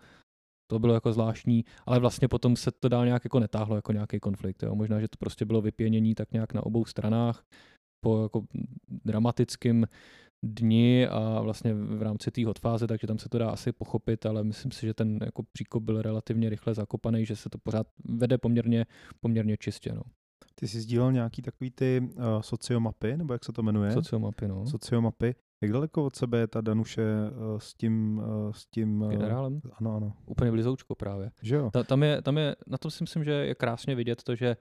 [0.71, 4.19] To bylo jako zvláštní, ale vlastně potom se to dál nějak jako netáhlo jako nějaký
[4.19, 4.63] konflikt.
[4.63, 4.75] Jo.
[4.75, 7.43] Možná, že to prostě bylo vypěnění tak nějak na obou stranách
[8.05, 8.43] po jako
[9.05, 9.85] dramatickým
[10.43, 14.43] dni a vlastně v rámci té fáze, takže tam se to dá asi pochopit, ale
[14.43, 18.37] myslím si, že ten jako příkop byl relativně rychle zakopaný, že se to pořád vede
[18.37, 18.85] poměrně,
[19.19, 19.93] poměrně čistě.
[19.93, 20.01] No.
[20.55, 23.91] Ty jsi sdílel nějaký takový ty uh, sociomapy, nebo jak se to jmenuje?
[23.91, 24.65] Sociomapy, no.
[24.65, 25.35] Sociomapy.
[25.61, 29.61] Jak daleko od sebe je ta Danuše uh, s tím, uh, s tím uh, Generálem?
[29.73, 30.13] Ano, ano.
[30.25, 31.31] Úplně blizoučko právě.
[31.41, 31.69] Že jo?
[31.73, 34.57] Ta, tam, je, tam je, na tom si myslím, že je krásně vidět to, že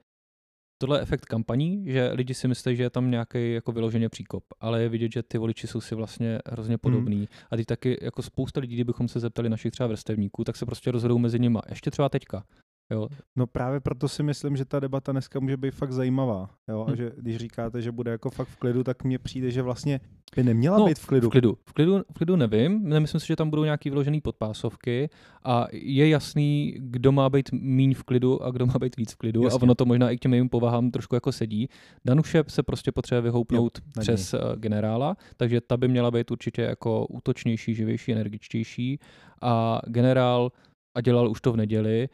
[0.81, 4.43] tohle je efekt kampaní, že lidi si myslí, že je tam nějaký jako vyloženě příkop,
[4.59, 7.15] ale je vidět, že ty voliči jsou si vlastně hrozně podobný.
[7.15, 7.27] Hmm.
[7.51, 10.91] A teď taky jako spousta lidí, kdybychom se zeptali našich třeba vrstevníků, tak se prostě
[10.91, 11.59] rozhodou mezi nimi.
[11.69, 12.43] Ještě třeba teďka.
[12.91, 13.07] Jo.
[13.35, 16.49] No právě proto si myslím, že ta debata dneska může být fakt zajímavá.
[16.69, 16.85] Jo?
[16.87, 16.95] A Hm.
[16.95, 19.99] že když říkáte, že bude jako fakt v klidu, tak mně přijde, že vlastně
[20.35, 21.27] by neměla No, být v klidu.
[21.29, 21.57] V klidu.
[21.65, 25.09] V klidu, v klidu nevím, nemyslím si, že tam budou nějaký vyložený podpásovky
[25.43, 29.15] a je jasný, kdo má být míň v klidu a kdo má být víc v
[29.15, 29.59] klidu Jasně.
[29.59, 31.67] a ono to možná i k těm jejím povahám trošku jako sedí.
[32.05, 36.61] Danuše se prostě potřebuje vyhoupnout Jo, přes eh, generála, takže ta by měla být určitě
[36.61, 38.99] jako útočnější, živější, energičtější
[39.41, 40.51] a generál
[40.95, 42.09] a dělal už to v neděli,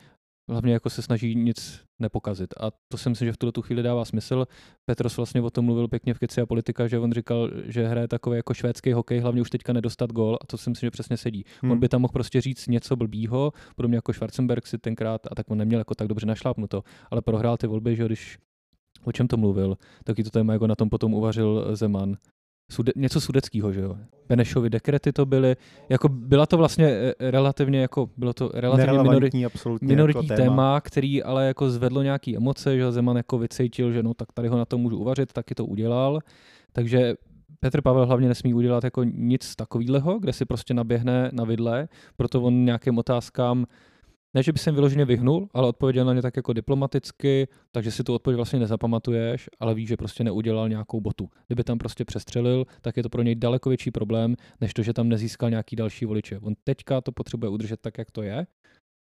[0.49, 2.53] hlavně jako se snaží nic nepokazit.
[2.60, 4.45] A to si myslím, že v tuto tu chvíli dává smysl.
[4.86, 8.07] Petros vlastně o tom mluvil pěkně v Keci a politika, že on říkal, že hraje
[8.07, 11.17] takový jako švédský hokej, hlavně už teďka nedostat gol a to si myslím, že přesně
[11.17, 11.45] sedí.
[11.62, 11.71] Hmm.
[11.71, 15.51] On by tam mohl prostě říct něco blbýho, podobně jako Schwarzenberg si tenkrát, a tak
[15.51, 18.38] on neměl jako tak dobře našlápnuto, ale prohrál ty volby, že když
[19.03, 22.17] o čem to mluvil, taky to téma, jako na tom potom uvařil Zeman.
[22.71, 23.97] Sude, něco sudeckého, že jo.
[24.30, 25.56] Benešovi dekrety to byly,
[25.89, 29.30] jako byla to vlastně eh, relativně, jako bylo to relativně minori,
[29.82, 34.13] minoritní jako téma, který ale jako zvedlo nějaký emoce, že Zeman jako vycejtil, že no
[34.13, 36.19] tak tady ho na to můžu uvařit, taky to udělal.
[36.73, 37.13] Takže
[37.60, 42.41] Petr Pavel hlavně nesmí udělat jako nic takového, kde si prostě naběhne na vidle, proto
[42.41, 43.65] on nějakým otázkám
[44.35, 47.91] ne, že by se jim vyloženě vyhnul, ale odpověděl na ně tak jako diplomaticky, takže
[47.91, 51.29] si tu odpověď vlastně nezapamatuješ, ale víš, že prostě neudělal nějakou botu.
[51.47, 54.93] Kdyby tam prostě přestřelil, tak je to pro něj daleko větší problém, než to, že
[54.93, 56.39] tam nezískal nějaký další voliče.
[56.39, 58.47] On teďka to potřebuje udržet tak, jak to je,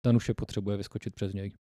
[0.05, 1.53] Danuše potřebuje vyskočit přes něj.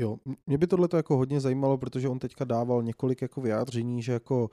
[0.00, 4.12] Jo, mě by tohle jako hodně zajímalo, protože on teďka dával několik jako vyjádření, že
[4.12, 4.50] jako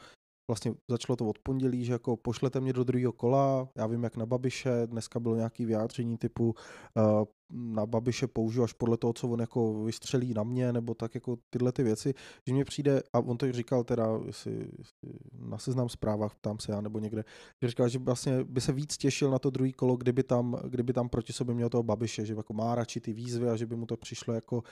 [0.48, 4.18] vlastně začalo to od pondělí, že jako pošlete mě do druhého kola, já vím jak
[4.18, 6.56] na Babiše, dneska bylo nějaký vyjádření typu
[6.96, 11.16] uh, na Babiše použiju až podle toho, co on jako vystřelí na mě, nebo tak
[11.16, 12.14] jako tyhle ty věci,
[12.48, 16.72] že mě přijde, a on to říkal teda, jestli, jestli na seznam zprávách, ptám se
[16.72, 17.24] já nebo někde,
[17.62, 20.94] že říkal, že vlastně by se víc těšil na to druhý kolo, kdyby tam, kdyby
[20.94, 23.76] tam proti sobě měl toho Babiše, že jako má radši ty výzvy a že by
[23.76, 24.64] mu to přišlo jako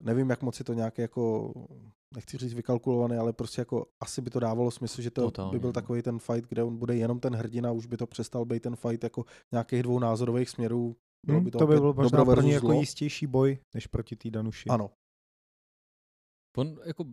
[0.00, 1.52] nevím, jak moc je to nějaké jako,
[2.14, 5.52] nechci říct vykalkulované, ale prostě jako asi by to dávalo smysl, že to Totálně.
[5.52, 5.72] by byl no.
[5.72, 8.76] takový ten fight, kde on bude jenom ten hrdina, už by to přestal být ten
[8.76, 10.96] fight jako nějakých dvou názorových směrů.
[11.26, 14.16] Bylo hmm, by to, to by byl možná pro ně jako jistější boj, než proti
[14.16, 14.68] té Danuši.
[14.68, 14.90] Ano.
[16.56, 17.04] On jako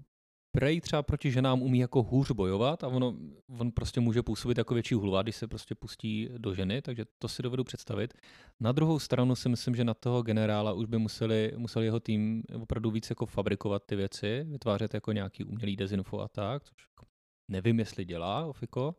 [0.58, 3.18] Prej třeba proti ženám umí jako hůř bojovat a ono,
[3.60, 7.28] on prostě může působit jako větší hulva, když se prostě pustí do ženy, takže to
[7.28, 8.14] si dovedu představit.
[8.60, 12.44] Na druhou stranu si myslím, že na toho generála už by museli, museli jeho tým
[12.62, 17.06] opravdu víc jako fabrikovat ty věci, vytvářet jako nějaký umělý dezinfo a tak, což jako
[17.52, 18.96] nevím, jestli dělá Ofiko,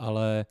[0.00, 0.46] ale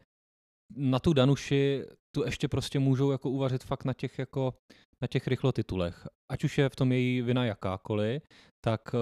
[0.76, 1.84] na tu Danuši
[2.16, 4.54] tu ještě prostě můžou jako uvařit fakt na těch jako
[5.02, 6.08] na těch rychlotitulech.
[6.32, 8.28] Ať už je v tom její vina jakákoliv,
[8.66, 8.96] tak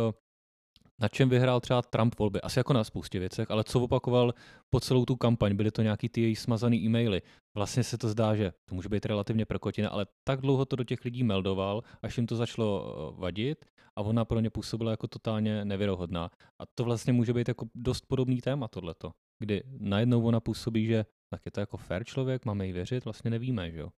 [1.02, 4.34] na čem vyhrál třeba Trump volby, asi jako na spoustě věcech, ale co opakoval
[4.70, 7.22] po celou tu kampaň, byly to nějaký ty její smazaný e-maily.
[7.58, 10.84] Vlastně se to zdá, že to může být relativně prkotina, ale tak dlouho to do
[10.84, 15.08] těch lidí meldoval, až jim to začalo eh, vadit a ona pro ně působila jako
[15.08, 16.30] totálně nevěrohodná.
[16.62, 21.06] A to vlastně může být jako dost podobný téma tohleto, kdy najednou ona působí, že
[21.30, 23.90] tak je to jako fair člověk, máme jí věřit, vlastně nevíme, že jo.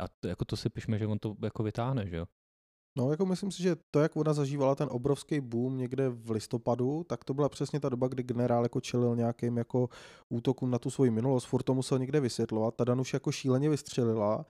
[0.00, 2.26] A to, jako to si pišme, že on to jako vytáhne, že jo.
[2.98, 7.04] No, jako myslím si, že to, jak ona zažívala ten obrovský boom někde v listopadu,
[7.04, 9.88] tak to byla přesně ta doba, kdy generál jako čelil nějakým jako
[10.28, 14.46] útokům na tu svoji minulost, furt to musel někde vysvětlovat, ta Danuš jako šíleně vystřelila,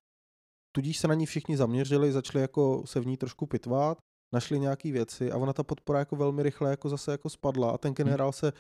[0.73, 3.99] tudíž se na ní všichni zaměřili, začali jako se v ní trošku pitvat,
[4.35, 7.79] našli nějaké věci a ona ta podpora jako velmi rychle jako zase jako spadla a
[7.79, 7.95] ten hm.
[7.95, 8.53] generál se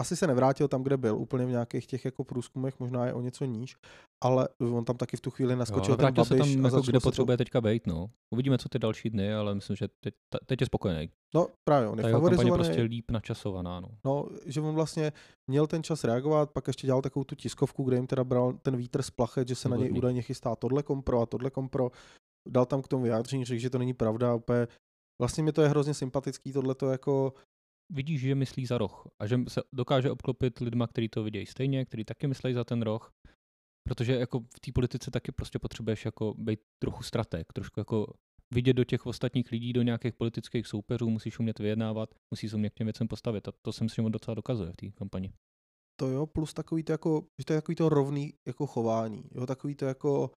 [0.00, 3.20] asi se nevrátil tam, kde byl, úplně v nějakých těch jako průzkumech, možná je o
[3.20, 3.76] něco níž,
[4.24, 7.00] ale on tam taky v tu chvíli naskočil jo, ten Babiš se tam, jako kde
[7.00, 7.40] potřebuje to...
[7.40, 8.10] teďka být, no.
[8.30, 10.14] Uvidíme, co ty další dny, ale myslím, že teď,
[10.46, 11.10] teď je spokojený.
[11.34, 12.50] No právě, on je Ta favorizovaný.
[12.50, 13.88] je prostě líp načasovaná, no.
[14.04, 15.12] No, že on vlastně
[15.50, 18.76] měl ten čas reagovat, pak ještě dělal takovou tu tiskovku, kde jim teda bral ten
[18.76, 19.84] vítr z plachet, že se Výborný.
[19.84, 21.90] na něj údajně chystá tohle kompro a tohle kompro.
[22.48, 24.66] Dal tam k tomu vyjádření, řekl, že to není pravda, úplně
[25.20, 27.32] Vlastně mi to je hrozně sympatický, tohle to jako
[27.94, 31.84] vidíš, že myslí za roh a že se dokáže obklopit lidma, kteří to vidějí stejně,
[31.84, 33.12] kteří taky myslí za ten roh,
[33.88, 38.14] protože jako v té politice taky prostě potřebuješ jako být trochu strateg, trošku jako
[38.54, 42.74] vidět do těch ostatních lidí, do nějakých politických soupeřů, musíš umět vyjednávat, musíš umět k
[42.74, 45.32] těm věcem postavit a to si myslím, že on docela dokazuje v té kampani.
[46.00, 49.46] To jo, plus takový to jako, že to je takový to rovný jako chování, jo,
[49.46, 50.30] takový to jako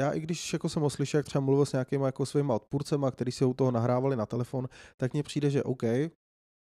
[0.00, 3.32] já i když jako jsem oslyšel, jak třeba mluvil s nějakýma jako svýma odpůrcema, který
[3.32, 5.82] si u toho nahrávali na telefon, tak mně přijde, že OK,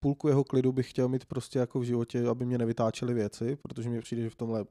[0.06, 3.90] půlku jeho klidu bych chtěl mít prostě jako v životě, aby mě nevytáčely věci, protože
[3.90, 4.66] mi přijde, že v tomhle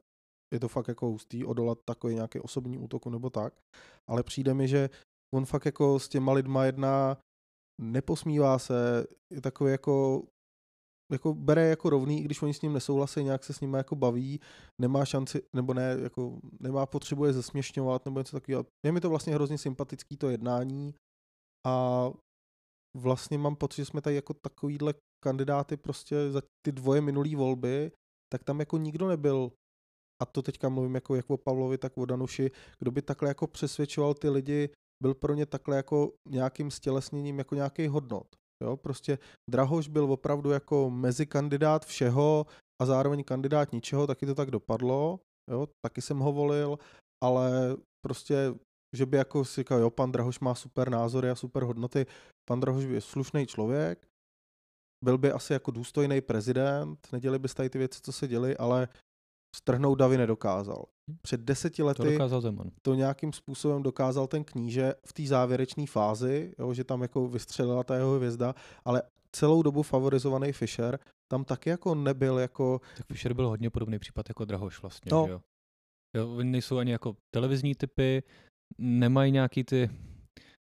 [0.54, 3.54] je to fakt jako hustý odolat takový nějaký osobní útoku nebo tak,
[4.08, 4.90] ale přijde mi, že
[5.34, 7.18] on fakt jako s těma lidma jedná,
[7.80, 10.22] neposmívá se, je takový jako
[11.12, 13.96] jako bere jako rovný, i když oni s ním nesouhlasí, nějak se s ním jako
[13.96, 14.40] baví,
[14.80, 18.66] nemá šanci, nebo ne, jako nemá potřebu je zesměšňovat nebo něco takového.
[18.86, 20.94] Je mi to vlastně hrozně sympatický to jednání
[21.66, 22.06] a
[22.96, 27.92] vlastně mám pocit, že jsme tady jako takovýhle kandidáty prostě za ty dvoje minulý volby,
[28.32, 29.52] tak tam jako nikdo nebyl.
[30.22, 33.46] A to teďka mluvím jako jak o Pavlovi, tak o Danuši, kdo by takhle jako
[33.46, 34.70] přesvědčoval ty lidi,
[35.02, 38.26] byl pro ně takhle jako nějakým stělesněním jako nějaký hodnot.
[38.64, 39.18] Jo, prostě
[39.50, 42.46] Drahoš byl opravdu jako mezikandidát všeho
[42.82, 46.78] a zároveň kandidát ničeho, taky to tak dopadlo, jo, taky jsem ho volil,
[47.24, 47.76] ale
[48.06, 48.54] prostě,
[48.96, 52.06] že by jako si říkal, jo, pan Drahoš má super názory a super hodnoty,
[52.48, 54.06] pan Drahoš je slušný člověk,
[55.04, 58.88] byl by asi jako důstojný prezident, neděli by tady ty věci, co se děli, ale
[59.56, 60.84] strhnout davy nedokázal.
[61.10, 61.16] Hm.
[61.22, 62.70] Před deseti lety to, dokázal Zeman.
[62.82, 67.84] to nějakým způsobem dokázal ten kníže v té závěrečné fázi, jo, že tam jako vystřelila
[67.84, 72.80] ta jeho hvězda, ale celou dobu favorizovaný Fischer tam taky jako nebyl jako...
[72.96, 75.24] Tak Fischer byl hodně podobný případ jako Drahoš vlastně, no.
[75.26, 75.40] že jo?
[76.14, 76.36] jo?
[76.36, 78.22] Oni nejsou ani jako televizní typy,
[78.78, 79.90] nemají nějaký ty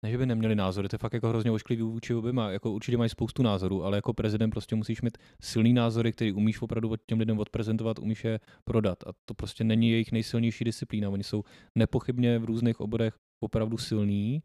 [0.03, 2.51] ne, že by neměli názory, to je fakt jako hrozně ošklivý vůči oběma.
[2.51, 6.61] Jako určitě mají spoustu názorů, ale jako prezident prostě musíš mít silný názory, který umíš
[6.61, 9.03] opravdu těm lidem odprezentovat, umíš je prodat.
[9.07, 11.09] A to prostě není jejich nejsilnější disciplína.
[11.09, 11.43] Oni jsou
[11.75, 14.43] nepochybně v různých oborech opravdu silní,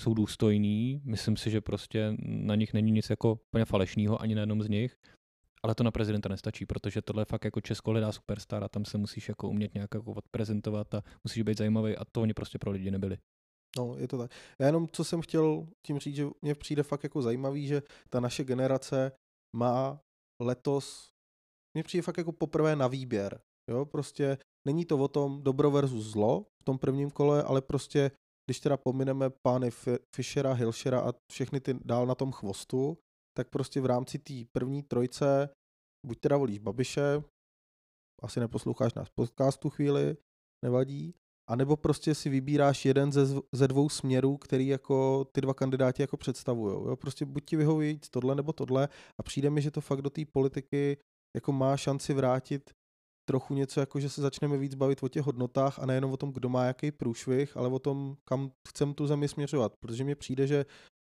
[0.00, 1.00] jsou důstojní.
[1.04, 4.68] Myslím si, že prostě na nich není nic jako úplně falešného ani na jednom z
[4.68, 4.96] nich.
[5.62, 8.84] Ale to na prezidenta nestačí, protože tohle je fakt jako Česko hledá superstar a tam
[8.84, 12.58] se musíš jako umět nějak jako odprezentovat a musíš být zajímavý a to oni prostě
[12.58, 13.18] pro lidi nebyli.
[13.78, 14.30] No, je to tak.
[14.60, 18.20] Já jenom, co jsem chtěl tím říct, že mně přijde fakt jako zajímavý, že ta
[18.20, 19.12] naše generace
[19.56, 20.00] má
[20.42, 21.10] letos,
[21.76, 23.40] mně přijde fakt jako poprvé na výběr.
[23.70, 28.10] Jo, prostě není to o tom dobro versus zlo v tom prvním kole, ale prostě,
[28.48, 29.70] když teda pomineme pány
[30.16, 32.98] Fischera, Hilšera a všechny ty dál na tom chvostu,
[33.36, 35.48] tak prostě v rámci té první trojce
[36.06, 37.22] buď teda volíš Babiše,
[38.22, 40.16] asi neposloucháš nás podcastu chvíli,
[40.64, 41.14] nevadí,
[41.50, 46.02] a nebo prostě si vybíráš jeden ze, ze dvou směrů, který jako ty dva kandidáti
[46.02, 46.96] jako představují.
[46.96, 48.88] Prostě buď ti vyhoví tohle nebo tohle
[49.18, 50.96] a přijde mi, že to fakt do té politiky
[51.36, 52.70] jako má šanci vrátit
[53.28, 56.32] trochu něco, jako že se začneme víc bavit o těch hodnotách a nejenom o tom,
[56.32, 59.72] kdo má jaký průšvih, ale o tom, kam chcem tu zemi směřovat.
[59.76, 60.66] Protože mi přijde, že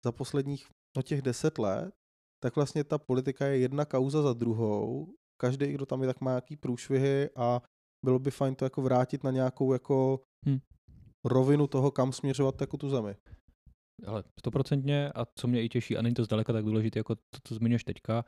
[0.05, 0.67] za posledních
[0.97, 1.95] no těch deset let,
[2.43, 5.15] tak vlastně ta politika je jedna kauza za druhou.
[5.41, 7.63] Každý, kdo tam je, tak má nějaký průšvihy a
[8.05, 10.59] bylo by fajn to jako vrátit na nějakou jako hmm.
[11.25, 13.17] rovinu toho, kam směřovat jako tu zemi.
[14.07, 17.39] Ale stoprocentně a co mě i těší, a není to zdaleka tak důležité, jako to,
[17.45, 18.25] co zmiňuješ teďka,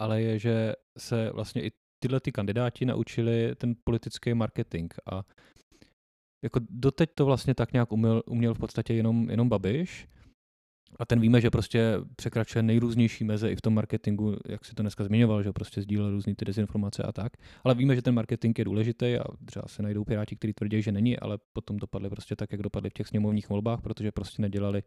[0.00, 1.70] ale je, že se vlastně i
[2.02, 5.22] tyhle ty kandidáti naučili ten politický marketing a
[6.44, 10.08] jako doteď to vlastně tak nějak uměl, uměl v podstatě jenom, jenom Babiš
[10.98, 14.82] a ten víme, že prostě překračuje nejrůznější meze i v tom marketingu, jak si to
[14.82, 17.32] dneska zmiňoval, že prostě sdílel různé ty dezinformace a tak.
[17.64, 20.92] Ale víme, že ten marketing je důležitý a třeba se najdou piráti, kteří tvrdí, že
[20.92, 24.82] není, ale potom dopadli prostě tak, jak dopadli v těch sněmovních volbách, protože prostě nedělali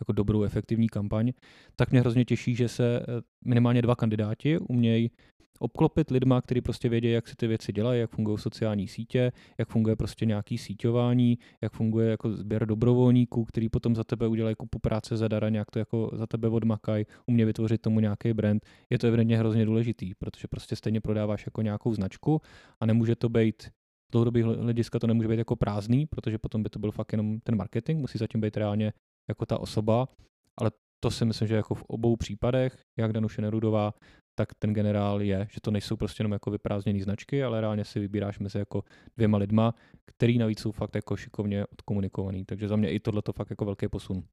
[0.00, 1.32] jako dobrou efektivní kampaň.
[1.76, 3.04] Tak mě hrozně těší, že se eh,
[3.44, 5.10] minimálně dva kandidáti umějí
[5.58, 9.68] obklopit lidma, kteří prostě vědí, jak se ty věci dělají, jak fungují sociální sítě, jak
[9.68, 14.78] funguje prostě nějaký síťování, jak funguje jako sběr dobrovolníků, který potom za tebe udělají kupu
[14.78, 18.66] práce zadara, nějak to jako za tebe odmakají, umě vytvořit tomu nějaký brand.
[18.90, 22.40] Je to evidentně hrozně důležitý, protože prostě stejně prodáváš jako nějakou značku
[22.80, 23.70] a nemůže to být
[24.12, 27.56] dlouhodobý hlediska to nemůže být jako prázdný, protože potom by to byl fakt jenom ten
[27.56, 28.92] marketing, musí zatím být reálně
[29.28, 30.08] jako ta osoba,
[30.56, 30.70] ale
[31.04, 33.94] to si myslím, že jako v obou případech, jak Danuše Nerudová,
[34.34, 38.00] tak ten generál je, že to nejsou prostě jenom jako vyprázdněné značky, ale reálně si
[38.00, 38.82] vybíráš mezi jako
[39.16, 39.74] dvěma lidma,
[40.04, 42.44] který navíc jsou fakt jako šikovně odkomunikovaný.
[42.44, 44.24] Takže za mě i tohle to fakt jako velký posun.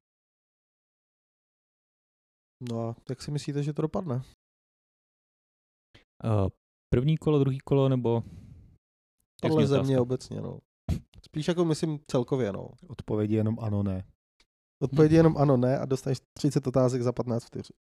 [2.70, 4.14] No a jak si myslíte, že to dopadne?
[4.14, 4.22] Uh,
[6.92, 8.22] první kolo, druhý kolo, nebo...
[9.42, 10.58] Tohle země obecně, no.
[11.24, 12.68] Spíš jako myslím celkově, no.
[12.88, 14.04] Odpovědi jenom ano, ne.
[14.82, 17.76] Odpovědi jenom ano, ne a dostaneš 30 otázek za 15 vteřin.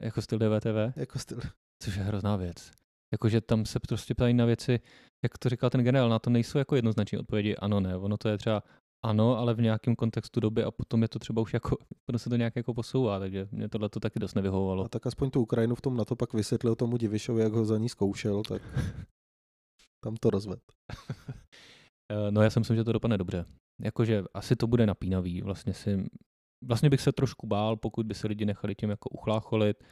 [0.00, 0.96] Jako styl DVTV?
[0.96, 1.40] Jako styl.
[1.82, 2.70] Což je hrozná věc.
[3.12, 4.80] Jakože tam se prostě ptají na věci,
[5.22, 7.96] jak to říkal ten generál, na to nejsou jako jednoznačné odpovědi ano, ne.
[7.96, 8.62] Ono to je třeba
[9.04, 11.76] ano, ale v nějakém kontextu doby a potom je to třeba už jako,
[12.06, 14.84] potom se to nějak jako posouvá, takže mě tohle to taky dost nevyhovovalo.
[14.84, 17.64] A tak aspoň tu Ukrajinu v tom na to pak vysvětlil tomu Divišovi, jak ho
[17.64, 18.62] za ní zkoušel, tak
[20.04, 20.60] tam to rozved.
[22.10, 23.44] Eh, no já si myslím, že to dopadne dobře.
[23.80, 25.42] Jakože asi to bude napínavý.
[25.42, 26.04] Vlastně si,
[26.64, 29.84] vlastně bych se trošku bál, pokud by se lidi nechali tím jako uchlácholit.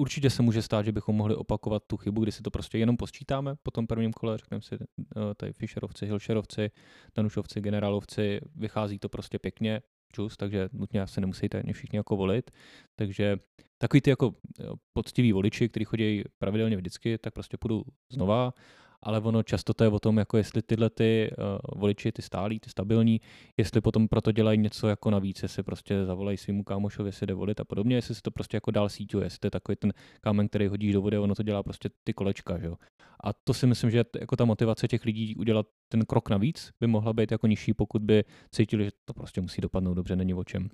[0.00, 2.96] Určitě se může stát, že bychom mohli opakovat tu chybu, kdy si to prostě jenom
[2.96, 6.70] posčítáme po tom prvním kole, řekneme si eh, tady Fischerovci, Hilšerovci,
[7.16, 12.50] Danušovci, Generálovci, vychází to prostě pěkně, čus, takže nutně asi nemusíte všichni jako volit.
[12.98, 13.36] Takže
[13.78, 18.54] takový ty jako eh, poctiví voliči, kteří chodí pravidelně vždycky, tak prostě půjdu znova
[19.02, 22.60] ale ono často to je o tom, jako jestli tyhle ty uh, voliči, ty stálí,
[22.60, 23.20] ty stabilní,
[23.60, 27.60] jestli potom proto dělají něco jako navíc, jestli prostě zavolají svýmu kámošovi, jestli jde volit
[27.60, 30.48] a podobně, jestli se to prostě jako dál síťuje, jestli to je takový ten kámen,
[30.48, 32.76] který hodíš do vody, ono to dělá prostě ty kolečka, že jo.
[33.24, 36.86] A to si myslím, že jako ta motivace těch lidí udělat ten krok navíc by
[36.86, 40.44] mohla být jako nižší, pokud by cítili, že to prostě musí dopadnout dobře, není o
[40.44, 40.68] čem.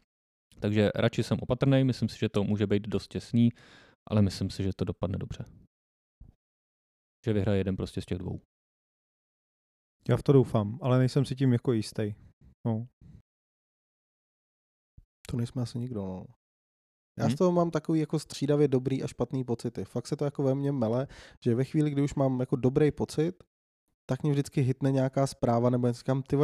[0.60, 3.52] Takže radši jsem opatrný, myslím si, že to může být dost těsný,
[4.10, 5.44] ale myslím si, že to dopadne dobře
[7.24, 8.40] že vyhraje jeden prostě z těch dvou.
[10.08, 12.14] Já v to doufám, ale nejsem si tím jako jistý.
[12.66, 12.86] No.
[15.30, 16.26] To nejsme asi nikdo, no.
[17.18, 17.32] Já hmm.
[17.32, 19.84] z toho mám takový jako střídavě dobrý a špatný pocity.
[19.84, 21.06] Fakt se to jako ve mně mele,
[21.44, 23.44] že ve chvíli, kdy už mám jako dobrý pocit,
[24.10, 26.36] tak mě vždycky hitne nějaká zpráva, nebo říkám, ty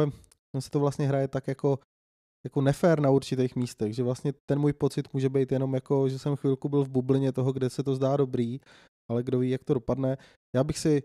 [0.53, 1.79] no se to vlastně hraje tak jako,
[2.45, 6.19] jako nefér na určitých místech, že vlastně ten můj pocit může být jenom jako, že
[6.19, 8.59] jsem chvilku byl v bublině toho, kde se to zdá dobrý
[9.11, 10.17] ale kdo ví, jak to dopadne.
[10.55, 11.03] Já bych si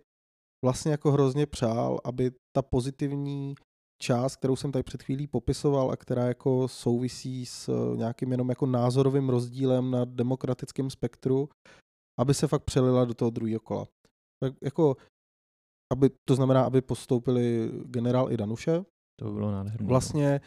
[0.64, 3.54] vlastně jako hrozně přál, aby ta pozitivní
[4.02, 8.66] část, kterou jsem tady před chvílí popisoval a která jako souvisí s nějakým jenom jako
[8.66, 11.48] názorovým rozdílem na demokratickém spektru,
[12.20, 13.86] aby se fakt přelila do toho druhého kola.
[14.42, 14.96] Tak jako,
[15.92, 18.84] aby, to znamená, aby postoupili generál i Danuše.
[19.20, 19.86] To by bylo nádherné.
[19.86, 20.40] Vlastně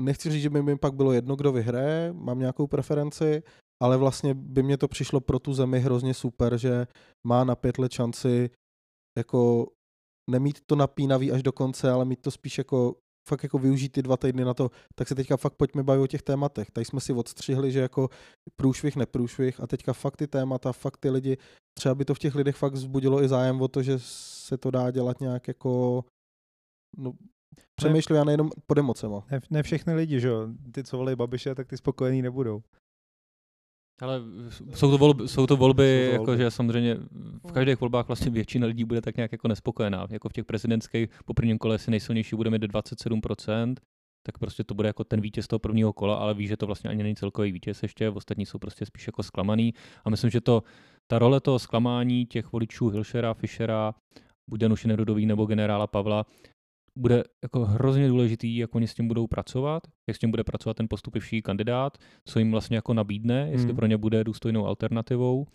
[0.00, 3.42] nechci říct, že by mi pak bylo jedno, kdo vyhraje, mám nějakou preferenci,
[3.82, 6.86] ale vlastně by mě to přišlo pro tu zemi hrozně super, že
[7.26, 8.50] má na pět let šanci
[9.18, 9.66] jako
[10.30, 12.96] nemít to napínavý až do konce, ale mít to spíš jako
[13.28, 16.06] fakt jako využít ty dva týdny na to, tak se teďka fakt pojďme bavit o
[16.06, 16.70] těch tématech.
[16.70, 18.08] Tady jsme si odstřihli, že jako
[18.56, 21.36] průšvih, neprůšvih a teďka fakt ty témata, fakt ty lidi,
[21.78, 23.98] třeba by to v těch lidech fakt vzbudilo i zájem o to, že
[24.48, 26.04] se to dá dělat nějak jako
[26.96, 27.12] no,
[27.80, 29.26] přemýšlím já nejenom pod emocema.
[29.30, 32.62] Ne, ne všechny lidi, že jo, ty, co volí Babiše, tak ty spokojení nebudou.
[34.02, 34.20] Ale
[34.74, 36.32] jsou to volby, jsou to volby, Jsou to volby.
[36.32, 36.96] jakože samozřejmě
[37.48, 40.06] v každých volbách vlastně většina lidí bude tak nějak jako nespokojená.
[40.10, 43.74] Jako v těch prezidentských po prvním kole si nejsilnější bude mít 27%,
[44.26, 46.90] tak prostě to bude jako ten vítěz toho prvního kola, ale ví, že to vlastně
[46.90, 49.74] ani není celkový vítěz ještě, ostatní jsou prostě spíš jako zklamaný.
[50.04, 50.62] A myslím, že to,
[51.06, 53.94] ta role toho zklamání těch voličů Hilšera, Fischera,
[54.50, 56.26] buď Danuše Nerudový nebo generála Pavla,
[56.98, 60.76] bude jako hrozně důležitý, jak oni s tím budou pracovat, jak s tím bude pracovat
[60.76, 63.76] ten postupivší kandidát, co jim vlastně jako nabídne, jestli Hmm.
[63.76, 65.46] pro ně bude důstojnou alternativou,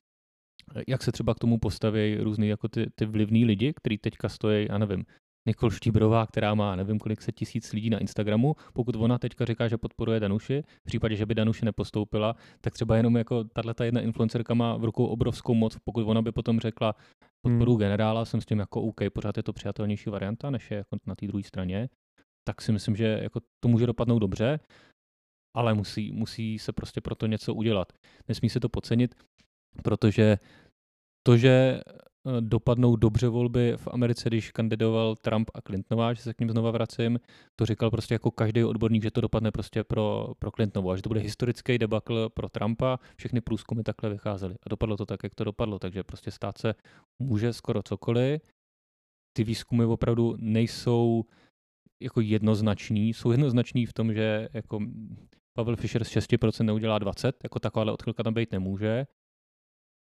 [0.88, 4.68] jak se třeba k tomu postaví různý jako ty, ty vlivní lidi, kteří teďka stojí,
[4.70, 5.06] já nevím,
[5.48, 9.68] Nikol Štíbrová, která má nevím kolik se tisíc lidí na Instagramu, pokud ona teďka říká,
[9.68, 14.02] že podporuje Danuši, v případě, že by Danuši nepostoupila, tak třeba jenom jako tahle jedna
[14.02, 16.96] influencerka má v rukou obrovskou moc, pokud ona by potom řekla
[17.42, 17.80] podporu Hmm.
[17.80, 21.16] generála, jsem s tím jako OK, pořád je to přijatelnější varianta, než je jako na
[21.16, 21.90] té druhé straně,
[22.48, 24.60] tak si myslím, že jako to může dopadnout dobře,
[25.58, 27.94] ale musí, musí se prostě proto něco udělat.
[28.28, 29.16] Nesmí se to podcenit,
[29.84, 30.38] protože
[31.28, 31.82] to, že
[32.40, 36.72] dopadnou dobře volby v Americe, když kandidoval Trump a Clintonová, že se k ním znova
[36.72, 37.20] vracím,
[37.56, 41.02] to říkal prostě jako každý odborník, že to dopadne prostě pro, pro Clintonovou a že
[41.02, 45.36] to bude historický debakl pro Trumpa, všechny průzkumy takhle vycházely a dopadlo to tak, jak
[45.36, 46.76] to dopadlo, takže prostě stát se
[47.20, 48.42] může skoro cokoliv.
[49.34, 51.24] Ty výzkumy opravdu nejsou
[52.02, 54.80] jako jednoznační, jsou jednoznační v tom, že jako
[55.54, 59.06] Pavel Fischer z 6% neudělá 20, jako taková odchylka tam být nemůže,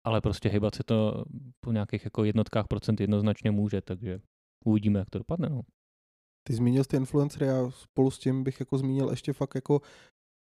[0.04, 1.24] ale prostě hybat se to
[1.60, 4.20] po nějakých jako jednotkách procent jednoznačně může, takže
[4.66, 5.50] uvidíme, jak to dopadne.
[5.50, 5.62] No.
[6.48, 9.82] Ty zmínil ty influencery a spolu s tím bych jako zmínil ještě fakt jako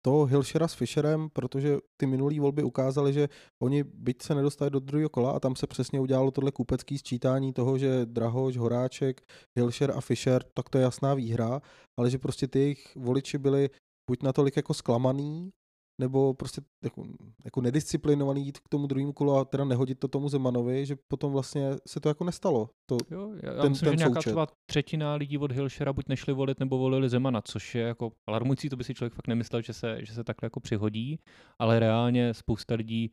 [0.02, 3.30] toho Hilšera s Fischerem, protože ty minulý volby ukázaly, že
[3.64, 7.54] oni byť se nedostali do druhého kola a tam se přesně udělalo tohle kupecký sčítání
[7.54, 9.22] toho, že Drahoš, Horáček,
[9.58, 11.62] Hilšer a Fischer, tak to je jasná výhra,
[12.00, 13.70] ale že prostě ty jejich voliči byli
[14.10, 15.52] buď natolik jako zklamaný,
[16.00, 17.04] nebo prostě jako,
[17.46, 21.32] jako nedisciplinovaný jít k tomu druhému kolu a teda nehodit to tomu Zemanovi, že potom
[21.34, 22.70] vlastně se to jako nestalo.
[22.86, 26.08] To, Jo, já, já Ten- myslím, ten že nějaká třeba třetina lidí od Hilšera buď
[26.08, 29.62] nešli volit nebo volili Zemana, což je jako alarmující, to by si člověk fakt nemyslel,
[29.62, 31.20] že se, že se takhle jako přihodí,
[31.60, 33.12] ale reálně spousta lidí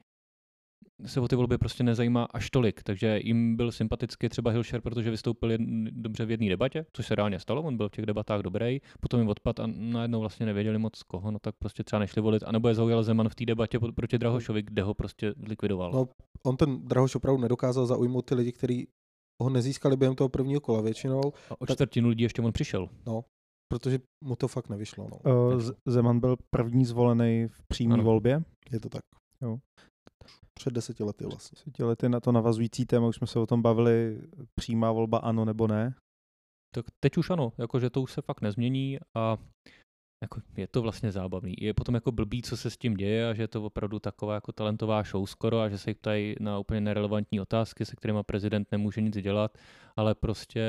[1.06, 5.10] se o ty volby prostě nezajímá až tolik, takže jim byl sympatický třeba Hilšer, protože
[5.10, 8.40] vystoupil jedn, dobře v jedné debatě, což se reálně stalo, on byl v těch debatách
[8.40, 12.22] dobrý, potom jim odpad a najednou vlastně nevěděli moc koho, no tak prostě třeba nešli
[12.22, 15.92] volit, anebo je zaujal Zeman v té debatě proti Drahošovi, kde ho prostě likvidoval.
[15.92, 16.08] No,
[16.46, 18.88] on ten Drahoš opravdu nedokázal zaujmout ty lidi, kteří
[19.42, 21.20] ho nezískali během toho prvního kola většinou,
[21.50, 22.88] a o tak- čtvrtinu lidí ještě on přišel.
[23.72, 25.08] protože mu to fakt nevyšlo.
[25.24, 25.32] No.
[25.54, 28.42] Uh, Z- Zeman byl první zvolený v přímé volbě.
[28.72, 29.02] Je to tak.
[29.42, 29.58] Jo.
[30.54, 31.56] Před deseti lety vlastně.
[31.56, 34.20] Deseti lety na to navazující téma, už jsme se o tom bavili,
[34.54, 35.94] přímá volba ano nebo ne.
[36.74, 39.36] Tak teď už ano, jakože to už se fakt nezmění a
[40.26, 41.54] jako je to vlastně zábavný.
[41.58, 44.34] Je potom jako blbý, co se s tím děje a že je to opravdu taková
[44.34, 48.18] jako talentová show skoro a že se jich ptají na úplně nerelevantní otázky, se kterými
[48.26, 49.58] prezident nemůže nic dělat,
[49.96, 50.62] ale prostě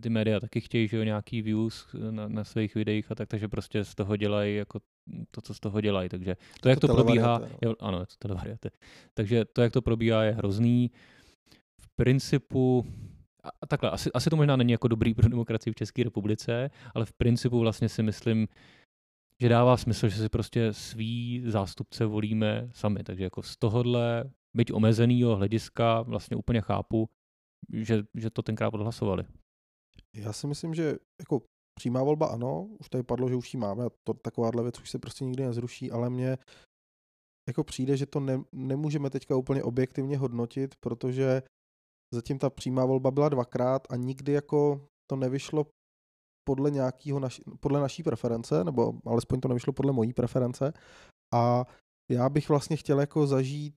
[0.00, 3.48] ty média taky chtějí, že jo, nějaký views na, na svých videích a tak, takže
[3.48, 4.80] prostě z toho dělají jako
[5.30, 7.48] to, co z toho dělají, takže to, jak to to, probíhá, no.
[7.62, 8.68] jo, ano, je to televariáty.
[9.14, 10.90] takže to, jak to probíhá, je hrozný.
[11.80, 12.86] V principu,
[13.60, 17.04] a takhle, asi, asi to možná není jako dobrý pro demokracii v České republice, ale
[17.04, 18.48] v principu vlastně si myslím,
[19.40, 23.04] že dává smysl, že si prostě svý zástupce volíme sami.
[23.04, 27.08] Takže jako z tohohle, byť omezenýho hlediska, vlastně úplně chápu,
[27.72, 29.24] že, že to tenkrát odhlasovali.
[30.16, 31.42] Já si myslím, že jako
[31.78, 34.90] přímá volba ano, už tady padlo, že už ji máme a to, takováhle věc už
[34.90, 36.38] se prostě nikdy nezruší, ale mně
[37.48, 41.42] jako přijde, že to ne, nemůžeme teďka úplně objektivně hodnotit, protože
[42.14, 45.66] zatím ta přímá volba byla dvakrát a nikdy jako to nevyšlo
[46.44, 50.72] podle nějakého naši, podle naší preference, nebo alespoň to nevyšlo podle mojí preference.
[51.34, 51.64] A
[52.10, 53.74] já bych vlastně chtěl jako zažít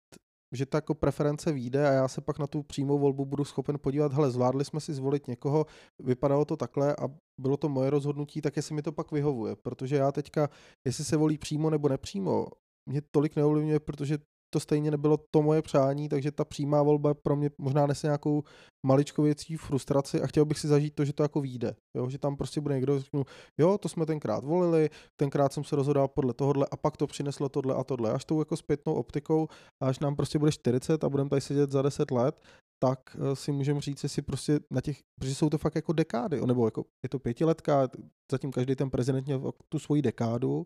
[0.55, 3.80] že ta jako preference vyjde a já se pak na tu přímou volbu budu schopen
[3.80, 5.66] podívat, hele, zvládli jsme si zvolit někoho,
[5.99, 7.07] vypadalo to takhle a
[7.41, 10.49] bylo to moje rozhodnutí, tak jestli mi to pak vyhovuje, protože já teďka,
[10.86, 12.47] jestli se volí přímo nebo nepřímo,
[12.89, 14.18] mě tolik neovlivňuje, protože
[14.49, 18.43] to stejně nebylo to moje přání, takže ta přímá volba pro mě možná nese nějakou
[18.85, 21.75] maličkověcí frustraci a chtěl bych si zažít to, že to jako vyjde.
[21.95, 22.09] Jo?
[22.09, 23.23] Že tam prostě bude někdo, řeknu,
[23.57, 27.49] jo, to jsme tenkrát volili, tenkrát jsem se rozhodal podle tohohle a pak to přineslo
[27.49, 28.11] tohle a tohle.
[28.11, 29.47] Až tou jako zpětnou optikou
[29.83, 32.41] až nám prostě bude 40 a budeme tady sedět za 10 let,
[32.79, 36.41] tak eh, si můžeme říct, jestli prostě na těch, protože jsou to fakt jako dekády,
[36.45, 37.89] nebo jako je to pětiletka,
[38.31, 40.65] zatím každý ten prezident měl tu svoji dekádu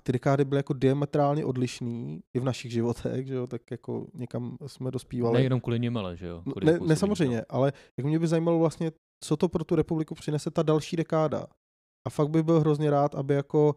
[0.00, 4.06] a ty dekády byly jako diametrálně odlišný i v našich životech, že jo, tak jako
[4.14, 5.38] někam jsme dospívali.
[5.38, 6.42] Nejenom kvůli něm, ale že jo.
[6.46, 8.92] No, ne, ne samozřejmě, ale jak mě by zajímalo vlastně,
[9.24, 11.46] co to pro tu republiku přinese ta další dekáda.
[12.06, 13.76] A fakt bych byl hrozně rád, aby jako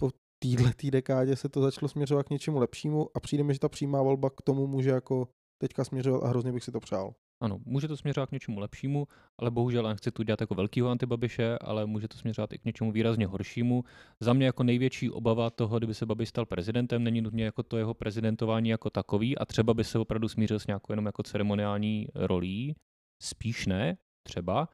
[0.00, 0.10] po
[0.42, 4.02] této dekádě se to začalo směřovat k něčemu lepšímu a přijde mi, že ta přímá
[4.02, 5.28] volba k tomu může jako
[5.62, 7.14] teďka směřovat a hrozně bych si to přál.
[7.44, 11.58] Ano, může to směřovat k něčemu lepšímu, ale bohužel nechci tu dělat jako velkýho antibabiše,
[11.58, 13.84] ale může to směřovat i k něčemu výrazně horšímu.
[14.20, 17.76] Za mě jako největší obava toho, kdyby se Babiš stal prezidentem, není nutně jako to
[17.76, 22.08] jeho prezidentování jako takový a třeba by se opravdu smířil s nějakou jenom jako ceremoniální
[22.14, 22.76] rolí,
[23.22, 24.68] spíš ne, třeba,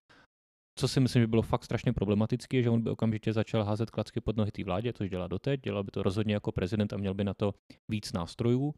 [0.78, 3.90] co si myslím, že bylo fakt strašně problematické, je, že on by okamžitě začal házet
[3.90, 6.96] klacky pod nohy té vládě, což dělá doteď, dělal by to rozhodně jako prezident a
[6.96, 7.52] měl by na to
[7.88, 8.74] víc nástrojů.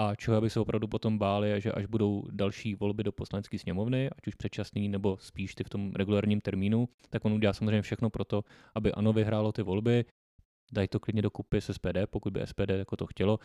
[0.00, 3.58] A čeho by se opravdu potom báli, je, že až budou další volby do poslanecké
[3.58, 7.82] sněmovny, ať už předčasný nebo spíš ty v tom regulárním termínu, tak on udělá samozřejmě
[7.82, 8.44] všechno pro to,
[8.74, 10.04] aby ANO vyhrálo ty volby,
[10.72, 13.38] dají to klidně do kupy s SPD, pokud by SPD jako to chtělo,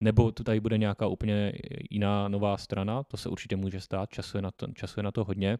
[0.00, 1.52] nebo tu tady bude nějaká úplně
[1.90, 5.58] jiná nová strana, to se určitě může stát, časuje na to, časuje na to hodně.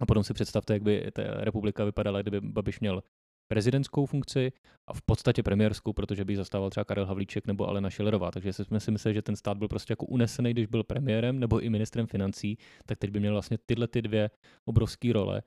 [0.00, 3.02] A potom si představte, jak by ta republika vypadala, kdyby Babiš měl
[3.48, 4.52] prezidentskou funkci
[4.86, 8.30] a v podstatě premiérskou, protože by zastával třeba Karel Havlíček nebo Alena Šilerová.
[8.30, 11.60] Takže jsme si mysleli, že ten stát byl prostě jako unesený, když byl premiérem nebo
[11.60, 14.30] i ministrem financí, tak teď by měl vlastně tyhle ty dvě
[14.64, 15.42] obrovské role.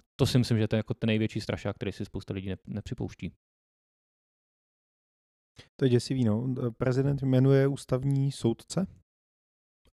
[0.00, 2.54] A to si myslím, že to je jako ten největší strašák, který si spousta lidí
[2.66, 3.32] nepřipouští.
[5.76, 6.54] To je děsivý, no.
[6.78, 8.86] Prezident jmenuje ústavní soudce?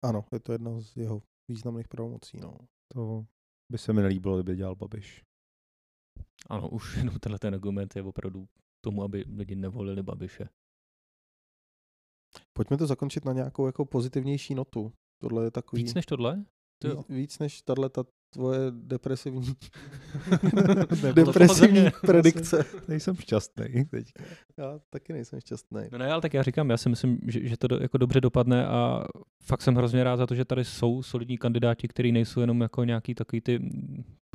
[0.02, 2.58] Ano, je to jedna z jeho významných pravomocí, no.
[2.94, 3.26] To
[3.72, 5.24] by se mi nelíbilo, kdyby dělal Babiš.
[6.46, 8.48] Ano, už jenom tenhle ten argument je opravdu
[8.82, 10.50] tomu, aby lidi nevolili Babiše.
[12.54, 14.94] Pojďme to zakončit na nějakou jako pozitivnější notu.
[15.22, 15.84] Tohle je takový...
[15.84, 16.46] Víc než tohle?
[16.84, 18.04] Víc, víc než tahle ta
[18.34, 19.54] tvoje depresivní,
[21.14, 22.66] depresivní predikce.
[22.88, 24.12] Nejsem šťastný teď.
[24.58, 25.82] Já taky nejsem šťastný.
[25.92, 28.22] No ne, ale tak já říkám, já si myslím, že, že to do, jako dobře
[28.22, 29.06] dopadne a
[29.44, 32.84] fakt jsem hrozně rád za to, že tady jsou solidní kandidáti, kteří nejsou jenom jako
[32.84, 33.60] nějaký takový ty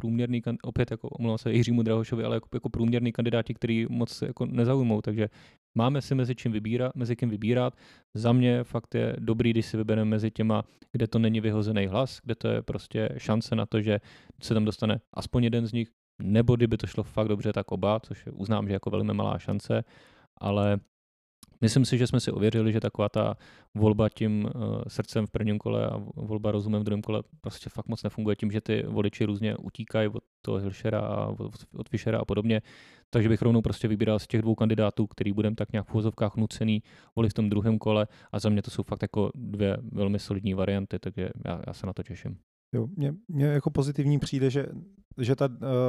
[0.01, 4.47] průměrný, opět jako omlouvám se Jiřímu Drahošovi, ale jako, jako průměrný kandidáti, který moc jako
[4.47, 5.29] nezaujmou, takže
[5.75, 7.75] máme si mezi, čím vybírat, mezi kým vybírat.
[8.15, 12.21] Za mě fakt je dobrý, když si vybereme mezi těma, kde to není vyhozený hlas,
[12.23, 13.88] kde to je prostě šance na to, že
[14.43, 15.89] se tam dostane aspoň jeden z nich,
[16.23, 19.85] nebo kdyby to šlo fakt dobře, tak oba, což uznám, že jako velmi malá šance,
[20.41, 20.79] ale
[21.61, 23.37] Myslím si, že jsme si ověřili, že taková ta
[23.75, 27.89] volba tím uh, srdcem v prvním kole a volba rozumem v druhém kole prostě fakt
[27.89, 31.27] moc nefunguje tím, že ty voliči různě utíkají od toho Hilšera a
[31.73, 32.63] od, Fischera a podobně.
[33.11, 36.37] Takže bych rovnou prostě vybíral z těch dvou kandidátů, který budeme tak nějak v úvozovkách
[36.37, 36.83] nucený
[37.17, 40.55] volit v tom druhém kole a za mě to jsou fakt jako dvě velmi solidní
[40.55, 42.39] varianty, takže já, já se na to těším.
[42.73, 44.67] Jo, mě, mě jako pozitivní přijde, že,
[45.19, 45.49] že ta,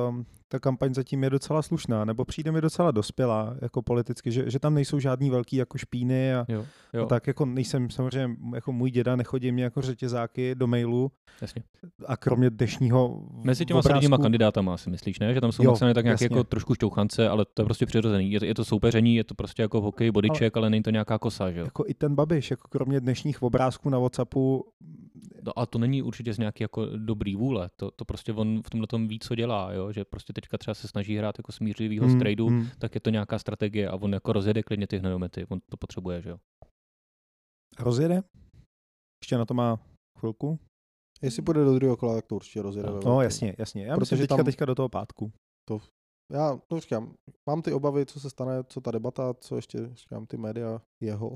[0.09, 4.51] uh, ta kampaň zatím je docela slušná, nebo přijde mi docela dospělá jako politicky, že,
[4.51, 7.03] že tam nejsou žádný velký jako špíny a, jo, jo.
[7.03, 11.11] a tak jako nejsem samozřejmě, jako můj děda nechodí mě jako řetězáky do mailu
[11.41, 11.63] Jasně.
[12.05, 15.33] a kromě dnešního Mezi těma solidníma kandidátama si myslíš, ne?
[15.33, 18.31] Že tam jsou jo, tak nějak jako trošku šťouchance, ale to je prostě přirozený.
[18.31, 20.89] Je to, je to soupeření, je to prostě jako hokej, bodyček, ale, ale není to
[20.89, 21.65] nějaká kosa, že jo?
[21.65, 24.65] Jako i ten Babiš, jako kromě dnešních obrázků na Whatsappu
[25.41, 27.69] No a to není určitě z nějaký jako dobrý vůle.
[27.75, 29.91] To, to prostě on v tomhle tom ví, co dělá, jo?
[29.91, 32.67] že prostě teďka třeba se snaží hrát jako smířlivýho hmm, strajdu, hmm.
[32.79, 36.21] tak je to nějaká strategie a on jako rozjede klidně ty hnojomety, on to potřebuje,
[36.21, 36.37] že jo.
[37.79, 38.23] Rozjede?
[39.23, 39.79] Ještě na to má
[40.19, 40.59] chvilku?
[41.21, 42.89] Jestli půjde do druhého kola, tak to určitě rozjede.
[42.89, 43.85] No, no jasně, jasně.
[43.85, 45.31] Já Protože myslím, teďka, tam, teďka do toho pátku.
[45.67, 45.79] To,
[46.31, 47.13] já to říkám,
[47.49, 51.35] mám ty obavy, co se stane, co ta debata, co ještě říkám, ty média jeho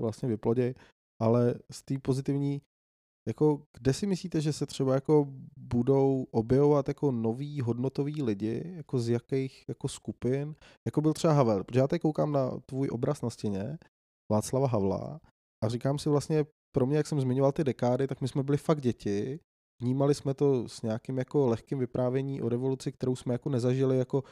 [0.00, 0.74] vlastně vyploděj,
[1.22, 2.62] ale z té pozitivní
[3.28, 8.98] jako, kde si myslíte, že se třeba jako budou objevovat jako noví hodnotoví lidi, jako
[8.98, 10.54] z jakých jako skupin,
[10.86, 13.78] jako byl třeba Havel, protože já teď koukám na tvůj obraz na stěně,
[14.32, 15.20] Václava Havla,
[15.64, 18.58] a říkám si vlastně, pro mě, jak jsem zmiňoval ty dekády, tak my jsme byli
[18.58, 19.40] fakt děti,
[19.82, 24.24] vnímali jsme to s nějakým jako lehkým vyprávění o revoluci, kterou jsme jako nezažili jako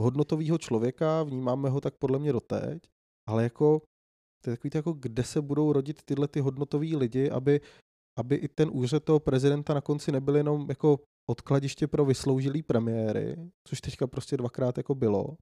[0.00, 2.82] hodnotového člověka, vnímáme ho tak podle mě doteď,
[3.28, 3.82] ale jako
[4.44, 7.60] to je takový to jako, kde se budou rodit tyhle ty hodnotoví lidi, aby
[8.18, 11.00] aby i ten úřad toho prezidenta na konci nebyl jenom jako
[11.30, 13.36] odkladiště pro vysloužilý premiéry,
[13.68, 15.36] což teďka prostě dvakrát jako bylo,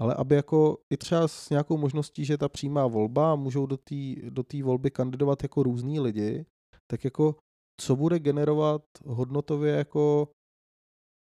[0.00, 4.14] ale aby jako i třeba s nějakou možností, že ta přímá volba, můžou do té
[4.30, 6.46] do tý volby kandidovat jako různí lidi,
[6.90, 7.36] tak jako
[7.80, 10.28] co bude generovat hodnotově jako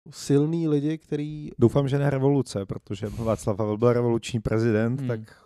[0.10, 1.50] silný lidi, který...
[1.60, 5.08] Doufám, že ne revoluce, protože Václav Havel byl revoluční prezident, hmm.
[5.08, 5.45] tak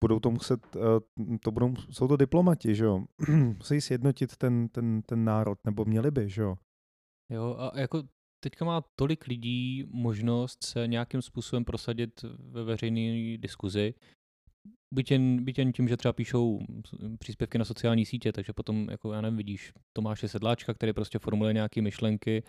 [0.00, 3.04] budou to muset, eh, to budou, jsou to diplomati, že jo,
[3.58, 6.56] musí sjednotit ten, ten, ten národ, nebo měli by, že jo.
[7.30, 8.02] Jo, a jako
[8.40, 13.94] teďka má tolik lidí možnost se nějakým způsobem prosadit ve veřejné diskuzi,
[14.94, 16.60] byť jen, byť jen tím, že třeba píšou
[17.18, 21.54] příspěvky na sociální sítě, takže potom, jako já nevím, vidíš Tomáše Sedláčka, který prostě formuluje
[21.54, 22.42] nějaké myšlenky,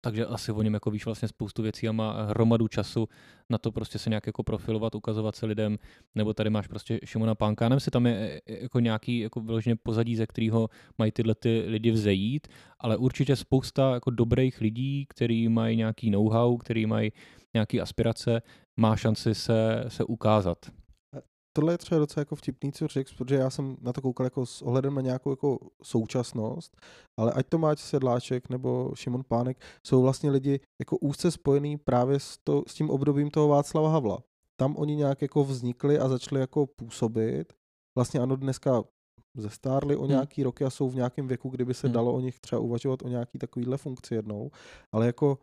[0.00, 3.08] takže asi o něm jako víš vlastně spoustu věcí a má hromadu času
[3.50, 5.78] na to prostě se nějak jako profilovat, ukazovat se lidem,
[6.14, 9.40] nebo tady máš prostě Šimona Pánka, nevím, si tam je e, e, jako nějaký jako
[9.40, 10.68] vyloženě pozadí, ze kterého
[10.98, 16.56] mají tyhle ty lidi vzejít, ale určitě spousta jako dobrých lidí, kteří mají nějaký know-how,
[16.56, 17.12] který mají
[17.54, 18.42] nějaké aspirace,
[18.76, 20.58] má šanci se, se ukázat
[21.58, 24.46] tohle je třeba docela jako vtipný, co řekl, protože já jsem na to koukal jako
[24.46, 26.76] s ohledem na nějakou jako současnost,
[27.18, 32.20] ale ať to máč Sedláček nebo Šimon Pánek, jsou vlastně lidi jako úzce spojený právě
[32.20, 34.18] s, to, s tím obdobím toho Václava Havla.
[34.60, 37.52] Tam oni nějak jako vznikli a začali jako působit.
[37.96, 38.84] Vlastně ano, dneska
[39.36, 40.10] zestárli o hmm.
[40.10, 40.44] nějaký hmm.
[40.44, 41.94] roky a jsou v nějakém věku, kdyby se hmm.
[41.94, 44.50] dalo o nich třeba uvažovat o nějaký takovýhle funkci jednou,
[44.94, 45.38] ale jako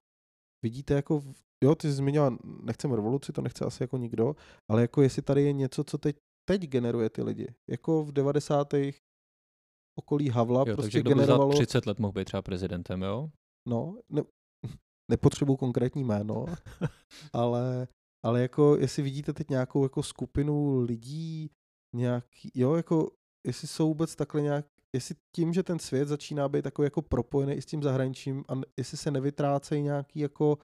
[0.64, 1.22] vidíte jako
[1.64, 4.36] jo, ty jsi zmiňoval, nechceme revoluci, to nechce asi jako nikdo,
[4.72, 6.16] ale jako jestli tady je něco, co teď,
[6.50, 7.54] teď generuje ty lidi.
[7.70, 8.74] Jako v 90.
[10.00, 11.52] okolí Havla jo, prostě takže generovalo...
[11.52, 13.30] za 30 let mohl být třeba prezidentem, jo?
[13.70, 14.22] No, ne,
[15.12, 16.46] nepotřebuji konkrétní jméno,
[17.34, 17.88] ale,
[18.26, 21.52] ale jako jestli vidíte teď nějakou jako skupinu lidí,
[21.96, 23.12] nějaký, jo, jako
[23.48, 27.54] jestli jsou vůbec takhle nějak, jestli tím, že ten svět začíná být takový jako propojený
[27.54, 30.58] i s tím zahraničím a jestli se nevytrácejí nějaký jako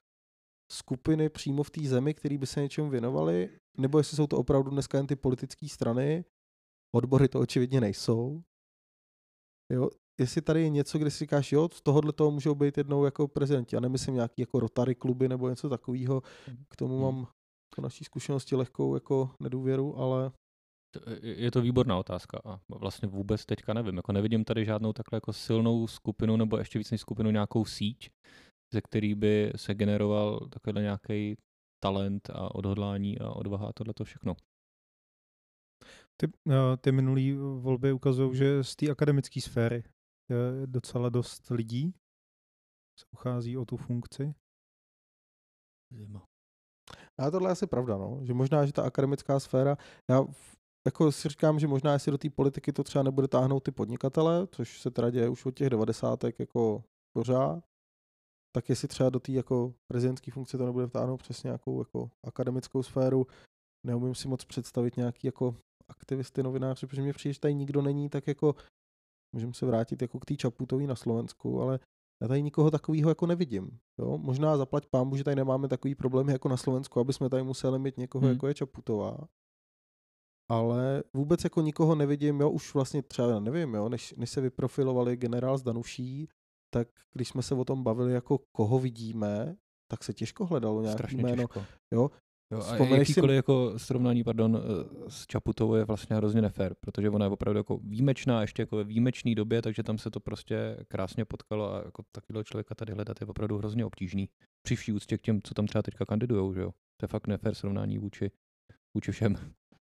[0.72, 4.70] skupiny přímo v té zemi, které by se něčemu věnovaly, nebo jestli jsou to opravdu
[4.70, 6.24] dneska jen ty politické strany,
[6.94, 8.42] odbory to očividně nejsou.
[9.72, 13.04] Jo, jestli tady je něco, kde si říkáš, jo, z tohohle toho můžou být jednou
[13.04, 13.76] jako prezidenti.
[13.76, 16.22] Já nemyslím nějaký jako Rotary kluby nebo něco takového.
[16.68, 17.02] K tomu hmm.
[17.02, 17.26] mám
[17.76, 20.32] po naší zkušenosti lehkou jako nedůvěru, ale...
[21.22, 23.96] Je to výborná otázka a vlastně vůbec teďka nevím.
[23.96, 28.10] Jako nevidím tady žádnou takhle jako silnou skupinu nebo ještě víc než skupinu nějakou síť,
[28.72, 31.36] ze který by se generoval takovýhle nějaký
[31.82, 34.34] talent a odhodlání a odvaha a tohle to všechno.
[36.16, 39.84] Ty, eh, ty minulý volby ukazují, že z té akademické sféry
[40.30, 41.94] je docela dost lidí
[42.98, 44.34] se uchází o tu funkci.
[45.92, 46.26] Zima.
[47.18, 48.20] A tohle je asi pravda, no.
[48.22, 49.76] že možná, že ta akademická sféra,
[50.10, 50.24] já
[50.86, 54.46] jako si říkám, že možná jestli do té politiky to třeba nebude táhnout ty podnikatele,
[54.46, 57.64] což se teda děje už od těch devadesátek jako pořád,
[58.56, 62.82] tak jestli třeba do té jako prezidentské funkce to nebude vtáhnout přes nějakou jako akademickou
[62.82, 63.26] sféru,
[63.86, 65.56] neumím si moc představit nějaký jako
[65.88, 68.54] aktivisty, novináři, protože mě přijde, že tady nikdo není, tak jako
[69.34, 71.80] můžeme se vrátit jako k té Čaputový na Slovensku, ale
[72.22, 73.78] já tady nikoho takového jako nevidím.
[73.98, 74.18] Jo?
[74.18, 77.78] Možná zaplať pámu, že tady nemáme takový problémy jako na Slovensku, aby jsme tady museli
[77.78, 78.32] mít někoho, hmm.
[78.32, 79.18] jako je Čaputová.
[80.50, 85.16] Ale vůbec jako nikoho nevidím, jo, už vlastně třeba nevím, jo, než, než se vyprofilovali
[85.16, 86.28] generál z Danuší,
[86.74, 89.56] tak když jsme se o tom bavili, jako koho vidíme,
[89.90, 91.42] tak se těžko hledalo nějaký Strašně jméno.
[91.42, 91.64] Těžko.
[91.94, 92.10] Jo?
[92.52, 93.36] Jo, a jakýkoliv si...
[93.36, 97.78] jako srovnání pardon, eh, s Čaputovou je vlastně hrozně nefér, protože ona je opravdu jako
[97.78, 102.02] výjimečná, ještě jako ve výjimečné době, takže tam se to prostě krásně potkalo a jako
[102.12, 104.28] takového člověka tady hledat je opravdu hrozně obtížný.
[104.62, 106.70] Při vší úctě k těm, co tam třeba teďka kandidujou, že jo.
[106.70, 108.30] To je fakt nefér srovnání vůči,
[108.94, 109.36] vůči všem.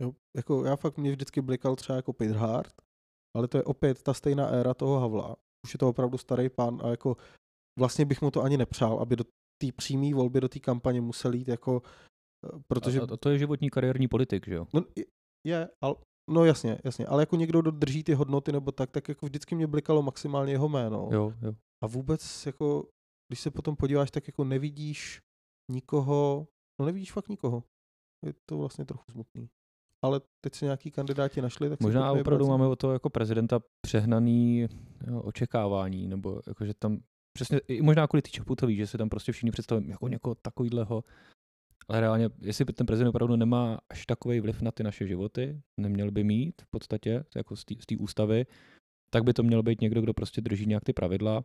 [0.01, 2.73] Jo, jako já fakt mě vždycky blikal třeba jako Peter Hart,
[3.35, 6.81] ale to je opět ta stejná éra toho Havla už je to opravdu starý pán
[6.83, 7.17] a jako
[7.79, 9.23] vlastně bych mu to ani nepřál, aby do
[9.61, 11.81] té přímé volby, do té kampaně musel jít jako,
[12.45, 13.01] eh, protože...
[13.01, 14.67] A, a to je životní kariérní politik, že jo?
[14.73, 14.81] No,
[15.47, 15.95] je, ale,
[16.29, 19.67] no jasně, jasně, ale jako někdo dodrží ty hodnoty nebo tak, tak jako vždycky mě
[19.67, 21.09] blikalo maximálně jeho jméno.
[21.11, 21.53] Jo, jo.
[21.83, 22.87] A vůbec jako,
[23.29, 25.21] když se potom podíváš, tak jako nevidíš
[25.71, 26.47] nikoho,
[26.79, 27.63] no nevidíš fakt nikoho.
[28.25, 29.49] Je to vlastně trochu smutný
[30.01, 31.69] ale teď se nějaký kandidáti našli.
[31.69, 34.67] Tak Možná opravdu máme o to jako prezidenta přehnaný
[35.07, 36.99] jo, očekávání, nebo jako, že tam
[37.33, 41.03] přesně, i možná kvůli ty Čaputový, že se tam prostě všichni představují jako někoho takovýhleho,
[41.87, 46.11] ale reálně, jestli ten prezident opravdu nemá až takový vliv na ty naše životy, neměl
[46.11, 48.45] by mít v podstatě, jako z té ústavy,
[49.13, 51.43] tak by to měl být někdo, kdo prostě drží nějak ty pravidla.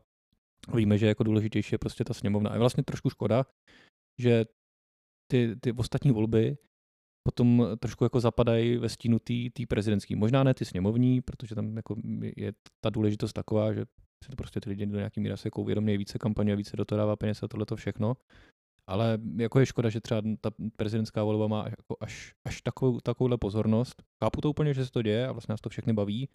[0.74, 2.50] Víme, že jako důležitější je prostě ta sněmovna.
[2.50, 3.46] A je vlastně trošku škoda,
[4.20, 4.44] že
[5.30, 6.56] ty, ty ostatní volby
[7.28, 9.18] potom trošku jako zapadají ve stínu
[9.52, 10.16] té prezidentské.
[10.16, 11.96] Možná ne ty sněmovní, protože tam jako
[12.36, 13.84] je ta důležitost taková, že
[14.24, 16.84] si to prostě ty lidi do nějaký míry se jako uvědomují více kampaně, více do
[16.84, 18.16] toho dává peněz a tohle to všechno.
[18.86, 23.38] Ale jako je škoda, že třeba ta prezidentská volba má jako až, až takovou, takovouhle
[23.38, 24.02] pozornost.
[24.24, 26.28] Chápu to úplně, že se to děje a vlastně nás to všechny baví,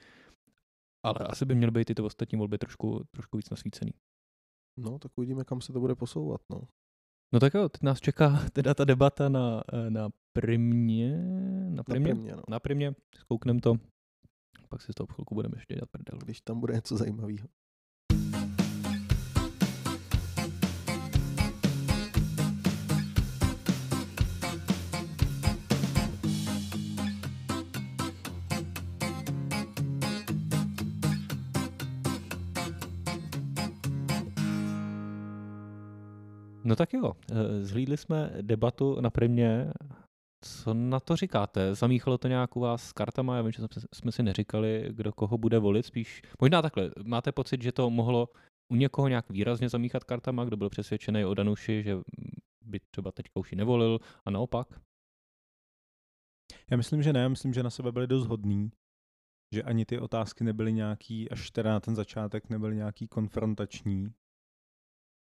[1.05, 3.91] ale asi by měly být tyto ostatní volby trošku, trošku víc nasvícený.
[4.79, 6.41] No, tak uvidíme, kam se to bude posouvat.
[6.49, 6.61] No.
[7.33, 10.09] No tak jo, teď nás čeká teda ta debata na, na
[10.41, 11.17] primě,
[11.69, 12.43] na primě, primě, no.
[12.49, 13.73] na primě, zkouknem to,
[14.69, 16.19] pak si z toho chvilku budeme ještě dělat prdel.
[16.23, 17.47] Když tam bude něco zajímavého.
[36.63, 39.71] No tak jo, eh, zhlídli jsme debatu na primě.
[40.41, 41.75] Co na to říkáte?
[41.75, 43.35] Zamíchalo to nějak u vás s kartama?
[43.35, 43.61] Já vím, že
[43.93, 46.91] jsme si neříkali, kdo koho bude volit, spíš možná takhle.
[47.03, 48.29] Máte pocit, že to mohlo
[48.71, 51.97] u někoho nějak výrazně zamíchat kartama, kdo byl přesvědčený o Danuši, že
[52.65, 54.79] by třeba teďka už ji nevolil a naopak?
[56.71, 58.71] Já myslím, že ne, myslím, že na sebe byli dost hodný,
[59.55, 64.13] že ani ty otázky nebyly nějaký, až teda na ten začátek nebyly nějaký konfrontační,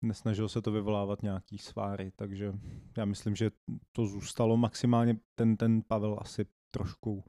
[0.05, 2.53] nesnažil se to vyvolávat nějaký sváry, takže
[2.97, 3.51] já myslím, že
[3.97, 7.25] to zůstalo maximálně, ten, ten Pavel asi trošku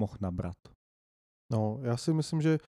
[0.00, 0.56] mohl nabrat.
[1.52, 2.58] No, já si myslím, že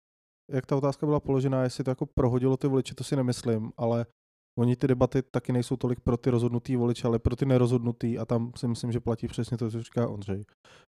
[0.51, 4.07] jak ta otázka byla položená, jestli to jako prohodilo ty voliče, to si nemyslím, ale
[4.59, 8.25] oni ty debaty taky nejsou tolik pro ty rozhodnutý voliče, ale pro ty nerozhodnutý a
[8.25, 10.45] tam si myslím, že platí přesně to, co říká Ondřej.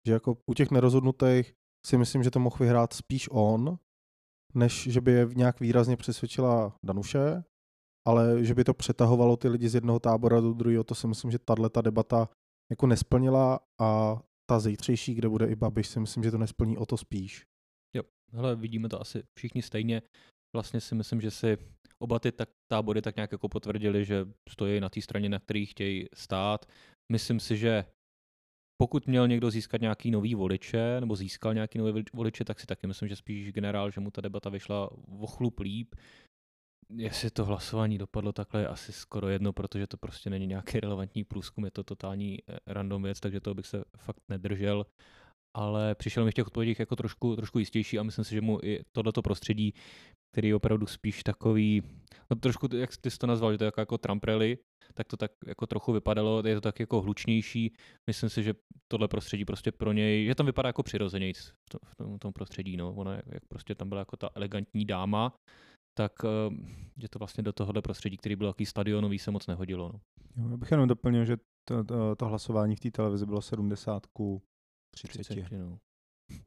[0.08, 1.54] Že jako u těch nerozhodnutých
[1.86, 3.80] si myslím, že to mohl vyhrát spíš on,
[4.54, 7.44] než že by je nějak výrazně přesvědčila Danuše,
[8.08, 11.32] ale že by to přetahovalo ty lidi z jednoho tábora do druhého, to si myslím,
[11.32, 12.30] že tahle ta debata
[12.72, 16.86] jako nesplnila a ta zítřejší, kde bude i Babiš, si myslím, že to nesplní o
[16.86, 17.46] to spíš.
[17.96, 18.04] Jo,
[18.34, 20.02] hele, vidíme to asi všichni stejně.
[20.56, 21.58] Vlastně si myslím, že si
[22.00, 25.66] oba ty tak, tábory tak nějak jako potvrdili, že stojí na té straně, na které
[25.66, 26.66] chtějí stát.
[27.12, 27.86] Myslím si, že
[28.82, 32.88] pokud měl někdo získat nějaký nový voliče, nebo získal nějaký nový voliče, tak si taky
[32.88, 35.96] myslím, že spíš generál, že mu ta debata vyšla o chlup líp
[36.96, 41.24] jestli to hlasování dopadlo takhle, je asi skoro jedno, protože to prostě není nějaký relevantní
[41.24, 44.86] průzkum, je to totální eh, random věc, takže to bych se fakt nedržel.
[45.58, 48.60] Ale přišel mi v těch odpovědích jako trošku, trošku jistější a myslím si, že mu
[48.64, 49.74] i tohleto prostředí,
[50.32, 51.84] který je opravdu spíš takový,
[52.30, 54.58] no trošku, jak ty jsi to nazval, že to je jako, jako Trump rally,
[54.94, 57.74] tak to tak jako trochu vypadalo, je to tak jako hlučnější.
[58.08, 58.54] Myslím si, že
[58.88, 62.78] tohle prostředí prostě pro něj, že tam vypadá jako přirozeněji v tom, v tom prostředí,
[62.78, 62.94] no.
[62.94, 65.34] Ona jak prostě tam byla jako ta elegantní dáma,
[65.98, 66.12] tak
[67.04, 69.92] eh, to vlastně do tohohle prostředí, který byl takový stadionový, se moc nehodilo.
[69.94, 70.00] No.
[70.36, 71.38] Jo, já bych jenom doplnil, že
[71.68, 74.42] to, to, to hlasování v té televizi bylo 70 ku
[74.92, 75.18] 30.
[75.18, 75.80] 30 no.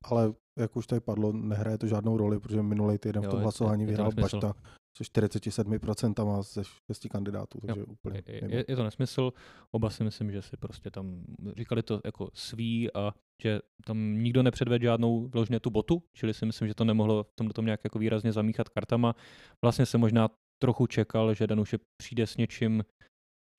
[0.02, 3.42] Ale jak už tady padlo, nehraje to žádnou roli, protože minulý týden jo, v tom
[3.42, 4.54] hlasování vyhrál Bašta
[4.96, 8.22] se 47% ze šesti kandidátů, takže jo, úplně.
[8.26, 9.32] Je, je, to nesmysl,
[9.70, 11.24] oba si myslím, že si prostě tam
[11.56, 16.46] říkali to jako svý a že tam nikdo nepředvedl žádnou vložně tu botu, čili si
[16.46, 19.14] myslím, že to nemohlo v tomhle tom nějak jako výrazně zamíchat kartama.
[19.62, 20.28] Vlastně se možná
[20.58, 22.84] trochu čekal, že Danuše přijde s něčím,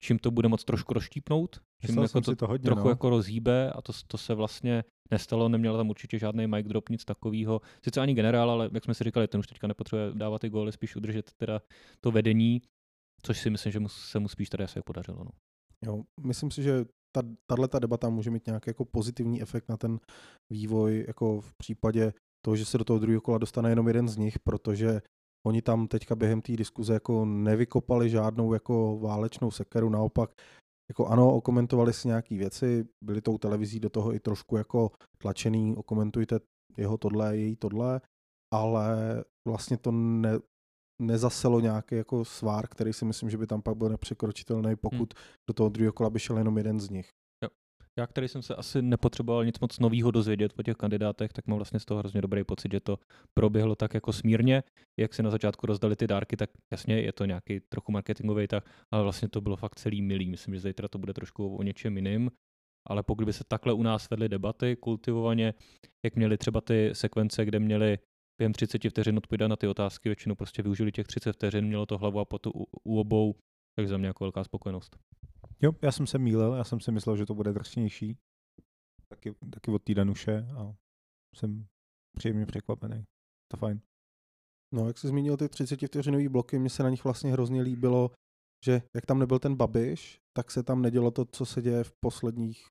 [0.02, 2.90] čím to bude moc trošku rozštípnout, čím jako to, to hodně, trochu no.
[2.90, 7.04] jako rozhýbe a to, to se vlastně nestalo, neměl tam určitě žádný mic drop, nic
[7.04, 7.60] takového.
[7.84, 10.72] Sice ani generál, ale jak jsme si říkali, ten už teďka nepotřebuje dávat ty góly,
[10.72, 11.60] spíš udržet teda
[12.00, 12.62] to vedení,
[13.22, 15.24] což si myslím, že mu, se mu spíš tady asi podařilo.
[15.24, 15.30] No.
[15.86, 16.84] Jo, myslím si, že
[17.16, 20.00] ta, tahle ta debata může mít nějaký jako pozitivní efekt na ten
[20.52, 22.12] vývoj, jako v případě
[22.44, 25.00] toho, že se do toho druhého kola dostane jenom jeden z nich, protože
[25.46, 30.30] oni tam teďka během té diskuze jako nevykopali žádnou jako válečnou sekeru, naopak
[30.90, 35.76] jako ano, okomentovali si nějaký věci, byli tou televizí do toho i trošku jako tlačený,
[35.76, 36.40] okomentujte
[36.76, 38.00] jeho tohle, její tohle,
[38.54, 38.96] ale
[39.48, 40.38] vlastně to ne,
[41.02, 45.22] nezaselo nějaký jako svár, který si myslím, že by tam pak byl nepřekročitelný, pokud hmm.
[45.48, 47.08] do toho druhého kola by šel jenom jeden z nich.
[47.98, 51.58] Já, který jsem se asi nepotřeboval nic moc nového dozvědět o těch kandidátech, tak mám
[51.58, 52.98] vlastně z toho hrozně dobrý pocit, že to
[53.34, 54.62] proběhlo tak jako smírně,
[55.00, 58.64] jak si na začátku rozdali ty dárky, tak jasně je to nějaký trochu marketingový tak,
[58.90, 60.30] ale vlastně to bylo fakt celý milý.
[60.30, 62.30] Myslím, že zítra to bude trošku o něčem jiným,
[62.88, 65.54] ale pokud by se takhle u nás vedly debaty kultivovaně,
[66.04, 67.98] jak měli třeba ty sekvence, kde měli
[68.38, 71.98] během 30 vteřin odpovídat na ty otázky, většinou prostě využili těch 30 vteřin, mělo to
[71.98, 73.34] hlavu a potu u, u obou,
[73.76, 74.96] takže za mě jako velká spokojenost.
[75.62, 78.18] Jo, já jsem se mýlil, já jsem si myslel, že to bude drsnější.
[79.08, 80.74] Taky, taky od té Danuše a
[81.36, 81.66] jsem
[82.18, 83.04] příjemně překvapený.
[83.50, 83.80] To fajn.
[84.74, 88.10] No, jak jsi zmínil ty 30 vteřinový bloky, mně se na nich vlastně hrozně líbilo,
[88.64, 91.92] že jak tam nebyl ten Babiš, tak se tam nedělo to, co se děje v
[92.00, 92.66] posledních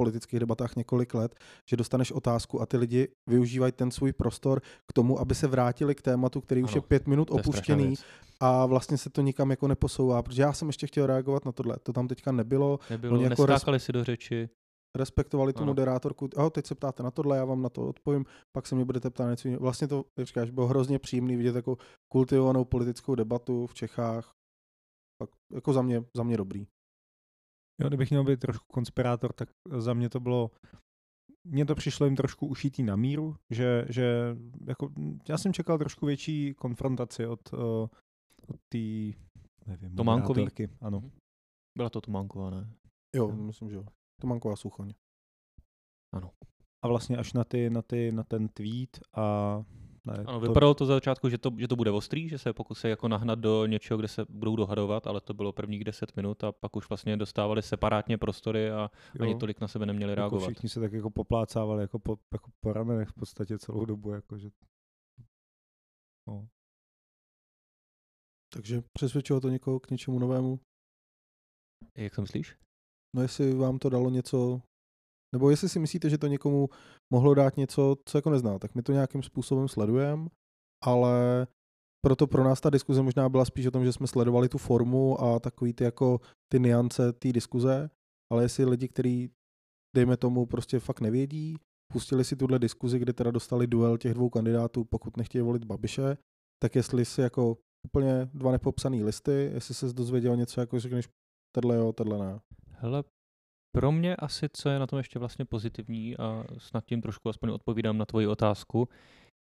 [0.00, 1.34] politických debatách několik let,
[1.70, 5.94] že dostaneš otázku a ty lidi využívají ten svůj prostor k tomu, aby se vrátili
[5.94, 7.94] k tématu, který ano, už je pět minut opuštěný
[8.40, 11.76] a vlastně se to nikam jako neposouvá, protože já jsem ještě chtěl reagovat na tohle,
[11.82, 12.78] to tam teďka nebylo.
[12.90, 13.84] Nebylo, Oni jako neskákali res...
[13.84, 14.48] si do řeči.
[14.96, 15.66] Respektovali tu ano.
[15.66, 18.24] moderátorku, oh, teď se ptáte na tohle, já vám na to odpovím,
[18.56, 19.62] pak se mě budete ptát něco jiného.
[19.62, 21.78] Vlastně to, jak říkáš, bylo hrozně příjemný vidět jako
[22.12, 24.32] kultivovanou politickou debatu v Čechách,
[25.20, 26.66] tak jako za mě, za mě dobrý.
[27.80, 30.50] Jo, kdybych měl být trošku konspirátor, tak za mě to bylo
[31.44, 34.92] mně to přišlo jim trošku ušitý na míru, že, že jako,
[35.28, 37.60] já jsem čekal trošku větší konfrontaci od, uh,
[38.48, 39.18] od té,
[39.66, 40.46] nevím, Tománkový?
[40.80, 41.00] Ano.
[41.00, 41.10] Mhm.
[41.78, 42.72] Byla to Tománková, ne?
[43.16, 43.84] Jo, myslím, že jo.
[44.20, 44.92] Tománková Suchoň.
[46.82, 49.56] A vlastně až na, ty, na, ty, na ten tweet a
[50.04, 52.52] ne, Ano, to, vypadalo to za začátku, že to, že to bude ostrý, že se
[52.52, 56.44] pokusí jako nahnat do něčeho, kde se budou dohadovat, ale to bylo prvních 10 minut
[56.44, 60.20] a pak už vlastně dostávali separátně prostory a jo, ani tolik na sebe neměli jako
[60.20, 60.46] reagovat.
[60.50, 64.10] všichni se tak jako poplácávali jako po, jako po ramenech v podstatě celou dobu.
[64.12, 64.50] Jako, že,
[66.28, 66.48] no.
[68.52, 70.60] Takže přesvědčilo to někoho k něčemu novému?
[71.96, 72.56] Jak to myslíš?
[73.16, 74.62] No jestli vám to dalo něco,
[75.34, 76.68] nebo jestli si myslíte, že to někomu
[77.12, 80.28] mohlo dát něco, co jako nezná, tak my to nějakým způsobem sledujeme,
[80.84, 81.46] ale
[82.06, 85.20] proto pro nás ta diskuze možná byla spíš o tom, že jsme sledovali tu formu
[85.20, 86.20] a takový ty jako
[86.52, 87.90] ty niance té diskuze,
[88.32, 89.30] ale jestli lidi, kteří
[89.96, 91.56] dejme tomu prostě fakt nevědí,
[91.92, 96.16] pustili si tuhle diskuzi, kde teda dostali duel těch dvou kandidátů, pokud nechtějí volit Babiše,
[96.62, 97.56] tak jestli si jako
[97.86, 101.08] úplně dva nepopsaný listy, jestli se dozvěděl něco, jako řekneš,
[101.54, 102.40] tenhle jo, tenhle ne.
[102.70, 103.04] Hele,
[103.72, 107.50] pro mě asi, co je na tom ještě vlastně pozitivní a snad tím trošku aspoň
[107.50, 108.88] odpovídám na tvoji otázku,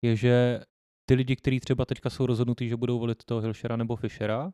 [0.05, 0.61] je, že
[1.09, 4.53] ty lidi, kteří třeba teďka jsou rozhodnutí, že budou volit toho Hilšera nebo Fischera,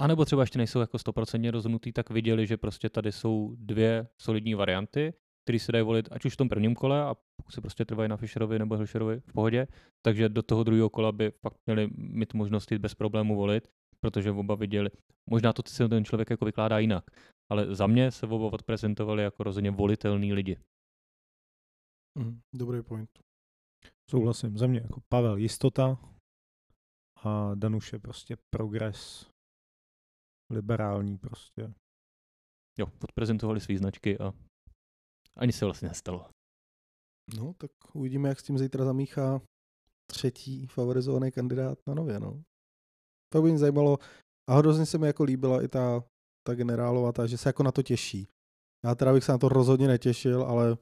[0.00, 4.54] anebo třeba ještě nejsou jako stoprocentně rozhodnutí, tak viděli, že prostě tady jsou dvě solidní
[4.54, 5.14] varianty,
[5.44, 8.08] které se dají volit ať už v tom prvním kole a pokud se prostě trvají
[8.08, 9.66] na Fischerovi nebo Hilšerovi v pohodě,
[10.02, 13.68] takže do toho druhého kola by fakt měli mít možnost jít bez problému volit,
[14.02, 14.90] protože oba viděli,
[15.30, 17.04] možná to si ten člověk jako vykládá jinak,
[17.52, 20.58] ale za mě se oba odprezentovali jako rozhodně volitelný lidi.
[22.18, 23.10] Mhm, dobrý point.
[24.10, 24.58] Souhlasím.
[24.58, 25.98] Za mě jako Pavel jistota
[27.24, 29.30] a Danuše prostě progres
[30.50, 31.74] liberální prostě.
[32.78, 34.32] Jo, odprezentovali své značky a
[35.36, 36.30] ani se vlastně nestalo.
[37.36, 39.40] No, tak uvidíme, jak s tím zítra zamíchá
[40.06, 42.42] třetí favorizovaný kandidát na nově, no.
[43.32, 43.98] To by mě zajímalo.
[44.50, 46.04] A hrozně se mi jako líbila i ta,
[46.46, 48.28] ta generálová, ta, že se jako na to těší.
[48.84, 50.76] Já teda bych se na to rozhodně netěšil, ale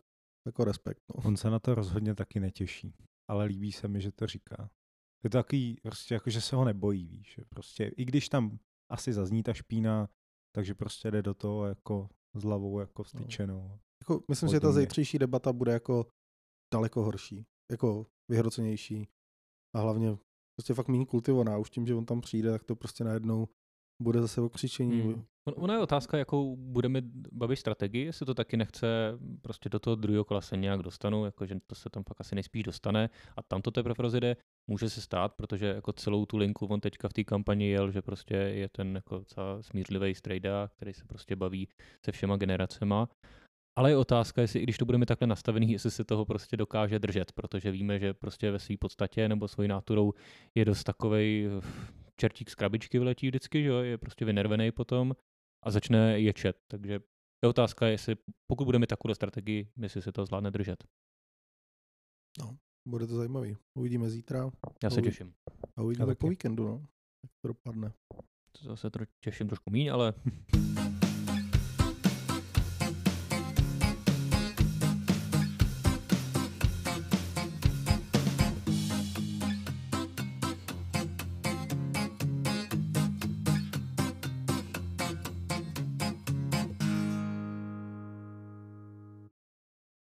[0.47, 1.23] jako respekt, no.
[1.25, 2.95] On se na to rozhodně taky netěší,
[3.31, 4.71] ale líbí se mi, že to říká.
[5.25, 7.41] Je to takový, prostě jako, že se ho nebojí, víš.
[7.49, 8.59] Prostě, I když tam
[8.91, 10.09] asi zazní ta špína,
[10.55, 13.79] takže prostě jde do toho jako s hlavou jako vstyčenou.
[14.03, 16.07] Jako, myslím, že ta zítřejší debata bude jako
[16.75, 19.09] daleko horší, jako vyhrocenější
[19.77, 20.19] a hlavně
[20.61, 21.59] prostě fakt méně kultivovaná.
[21.59, 23.49] Už tím, že on tam přijde, tak to prostě najednou
[24.03, 25.01] bude zase okřičení.
[25.01, 25.25] Hmm.
[25.49, 28.87] On- Ona je otázka, jakou bude mít Babiš strategii, jestli to taky nechce
[29.43, 32.63] prostě do toho druhého kola se nějak dostanou, jakože to se tam pak asi nejspíš
[32.63, 34.37] dostane a tam to teprve rozjede,
[34.71, 38.03] může se stát, protože jako celou tu linku on teďka v té kampani jel, že
[38.03, 39.25] prostě je ten jako
[39.61, 41.69] smířlivý strejda, který se prostě baví
[42.07, 43.09] se všema generacema.
[43.79, 46.99] Ale je otázka, jestli i když to budeme takhle nastavený, jestli se toho prostě dokáže
[46.99, 50.13] držet, protože víme, že prostě ve své podstatě nebo svojí náturou
[50.55, 51.67] je dost takovej eh,
[52.17, 55.17] čertík z krabičky vletí vždycky, že jo, je prostě vynervený potom
[55.65, 56.57] a začne ječet.
[56.71, 57.01] Takže
[57.45, 58.17] je otázka, jestli
[58.47, 60.85] pokud budeme takovou strategii, jestli se to zvládne držet.
[62.89, 63.57] Bude to zajímavý.
[63.79, 64.51] Uvidíme zítra
[64.83, 65.35] Já se těším.
[65.77, 66.87] a uvidíme po víkendu, no.
[67.25, 67.93] Jak to dopadne.
[68.59, 70.15] To zase tro- těším trošku míň, ale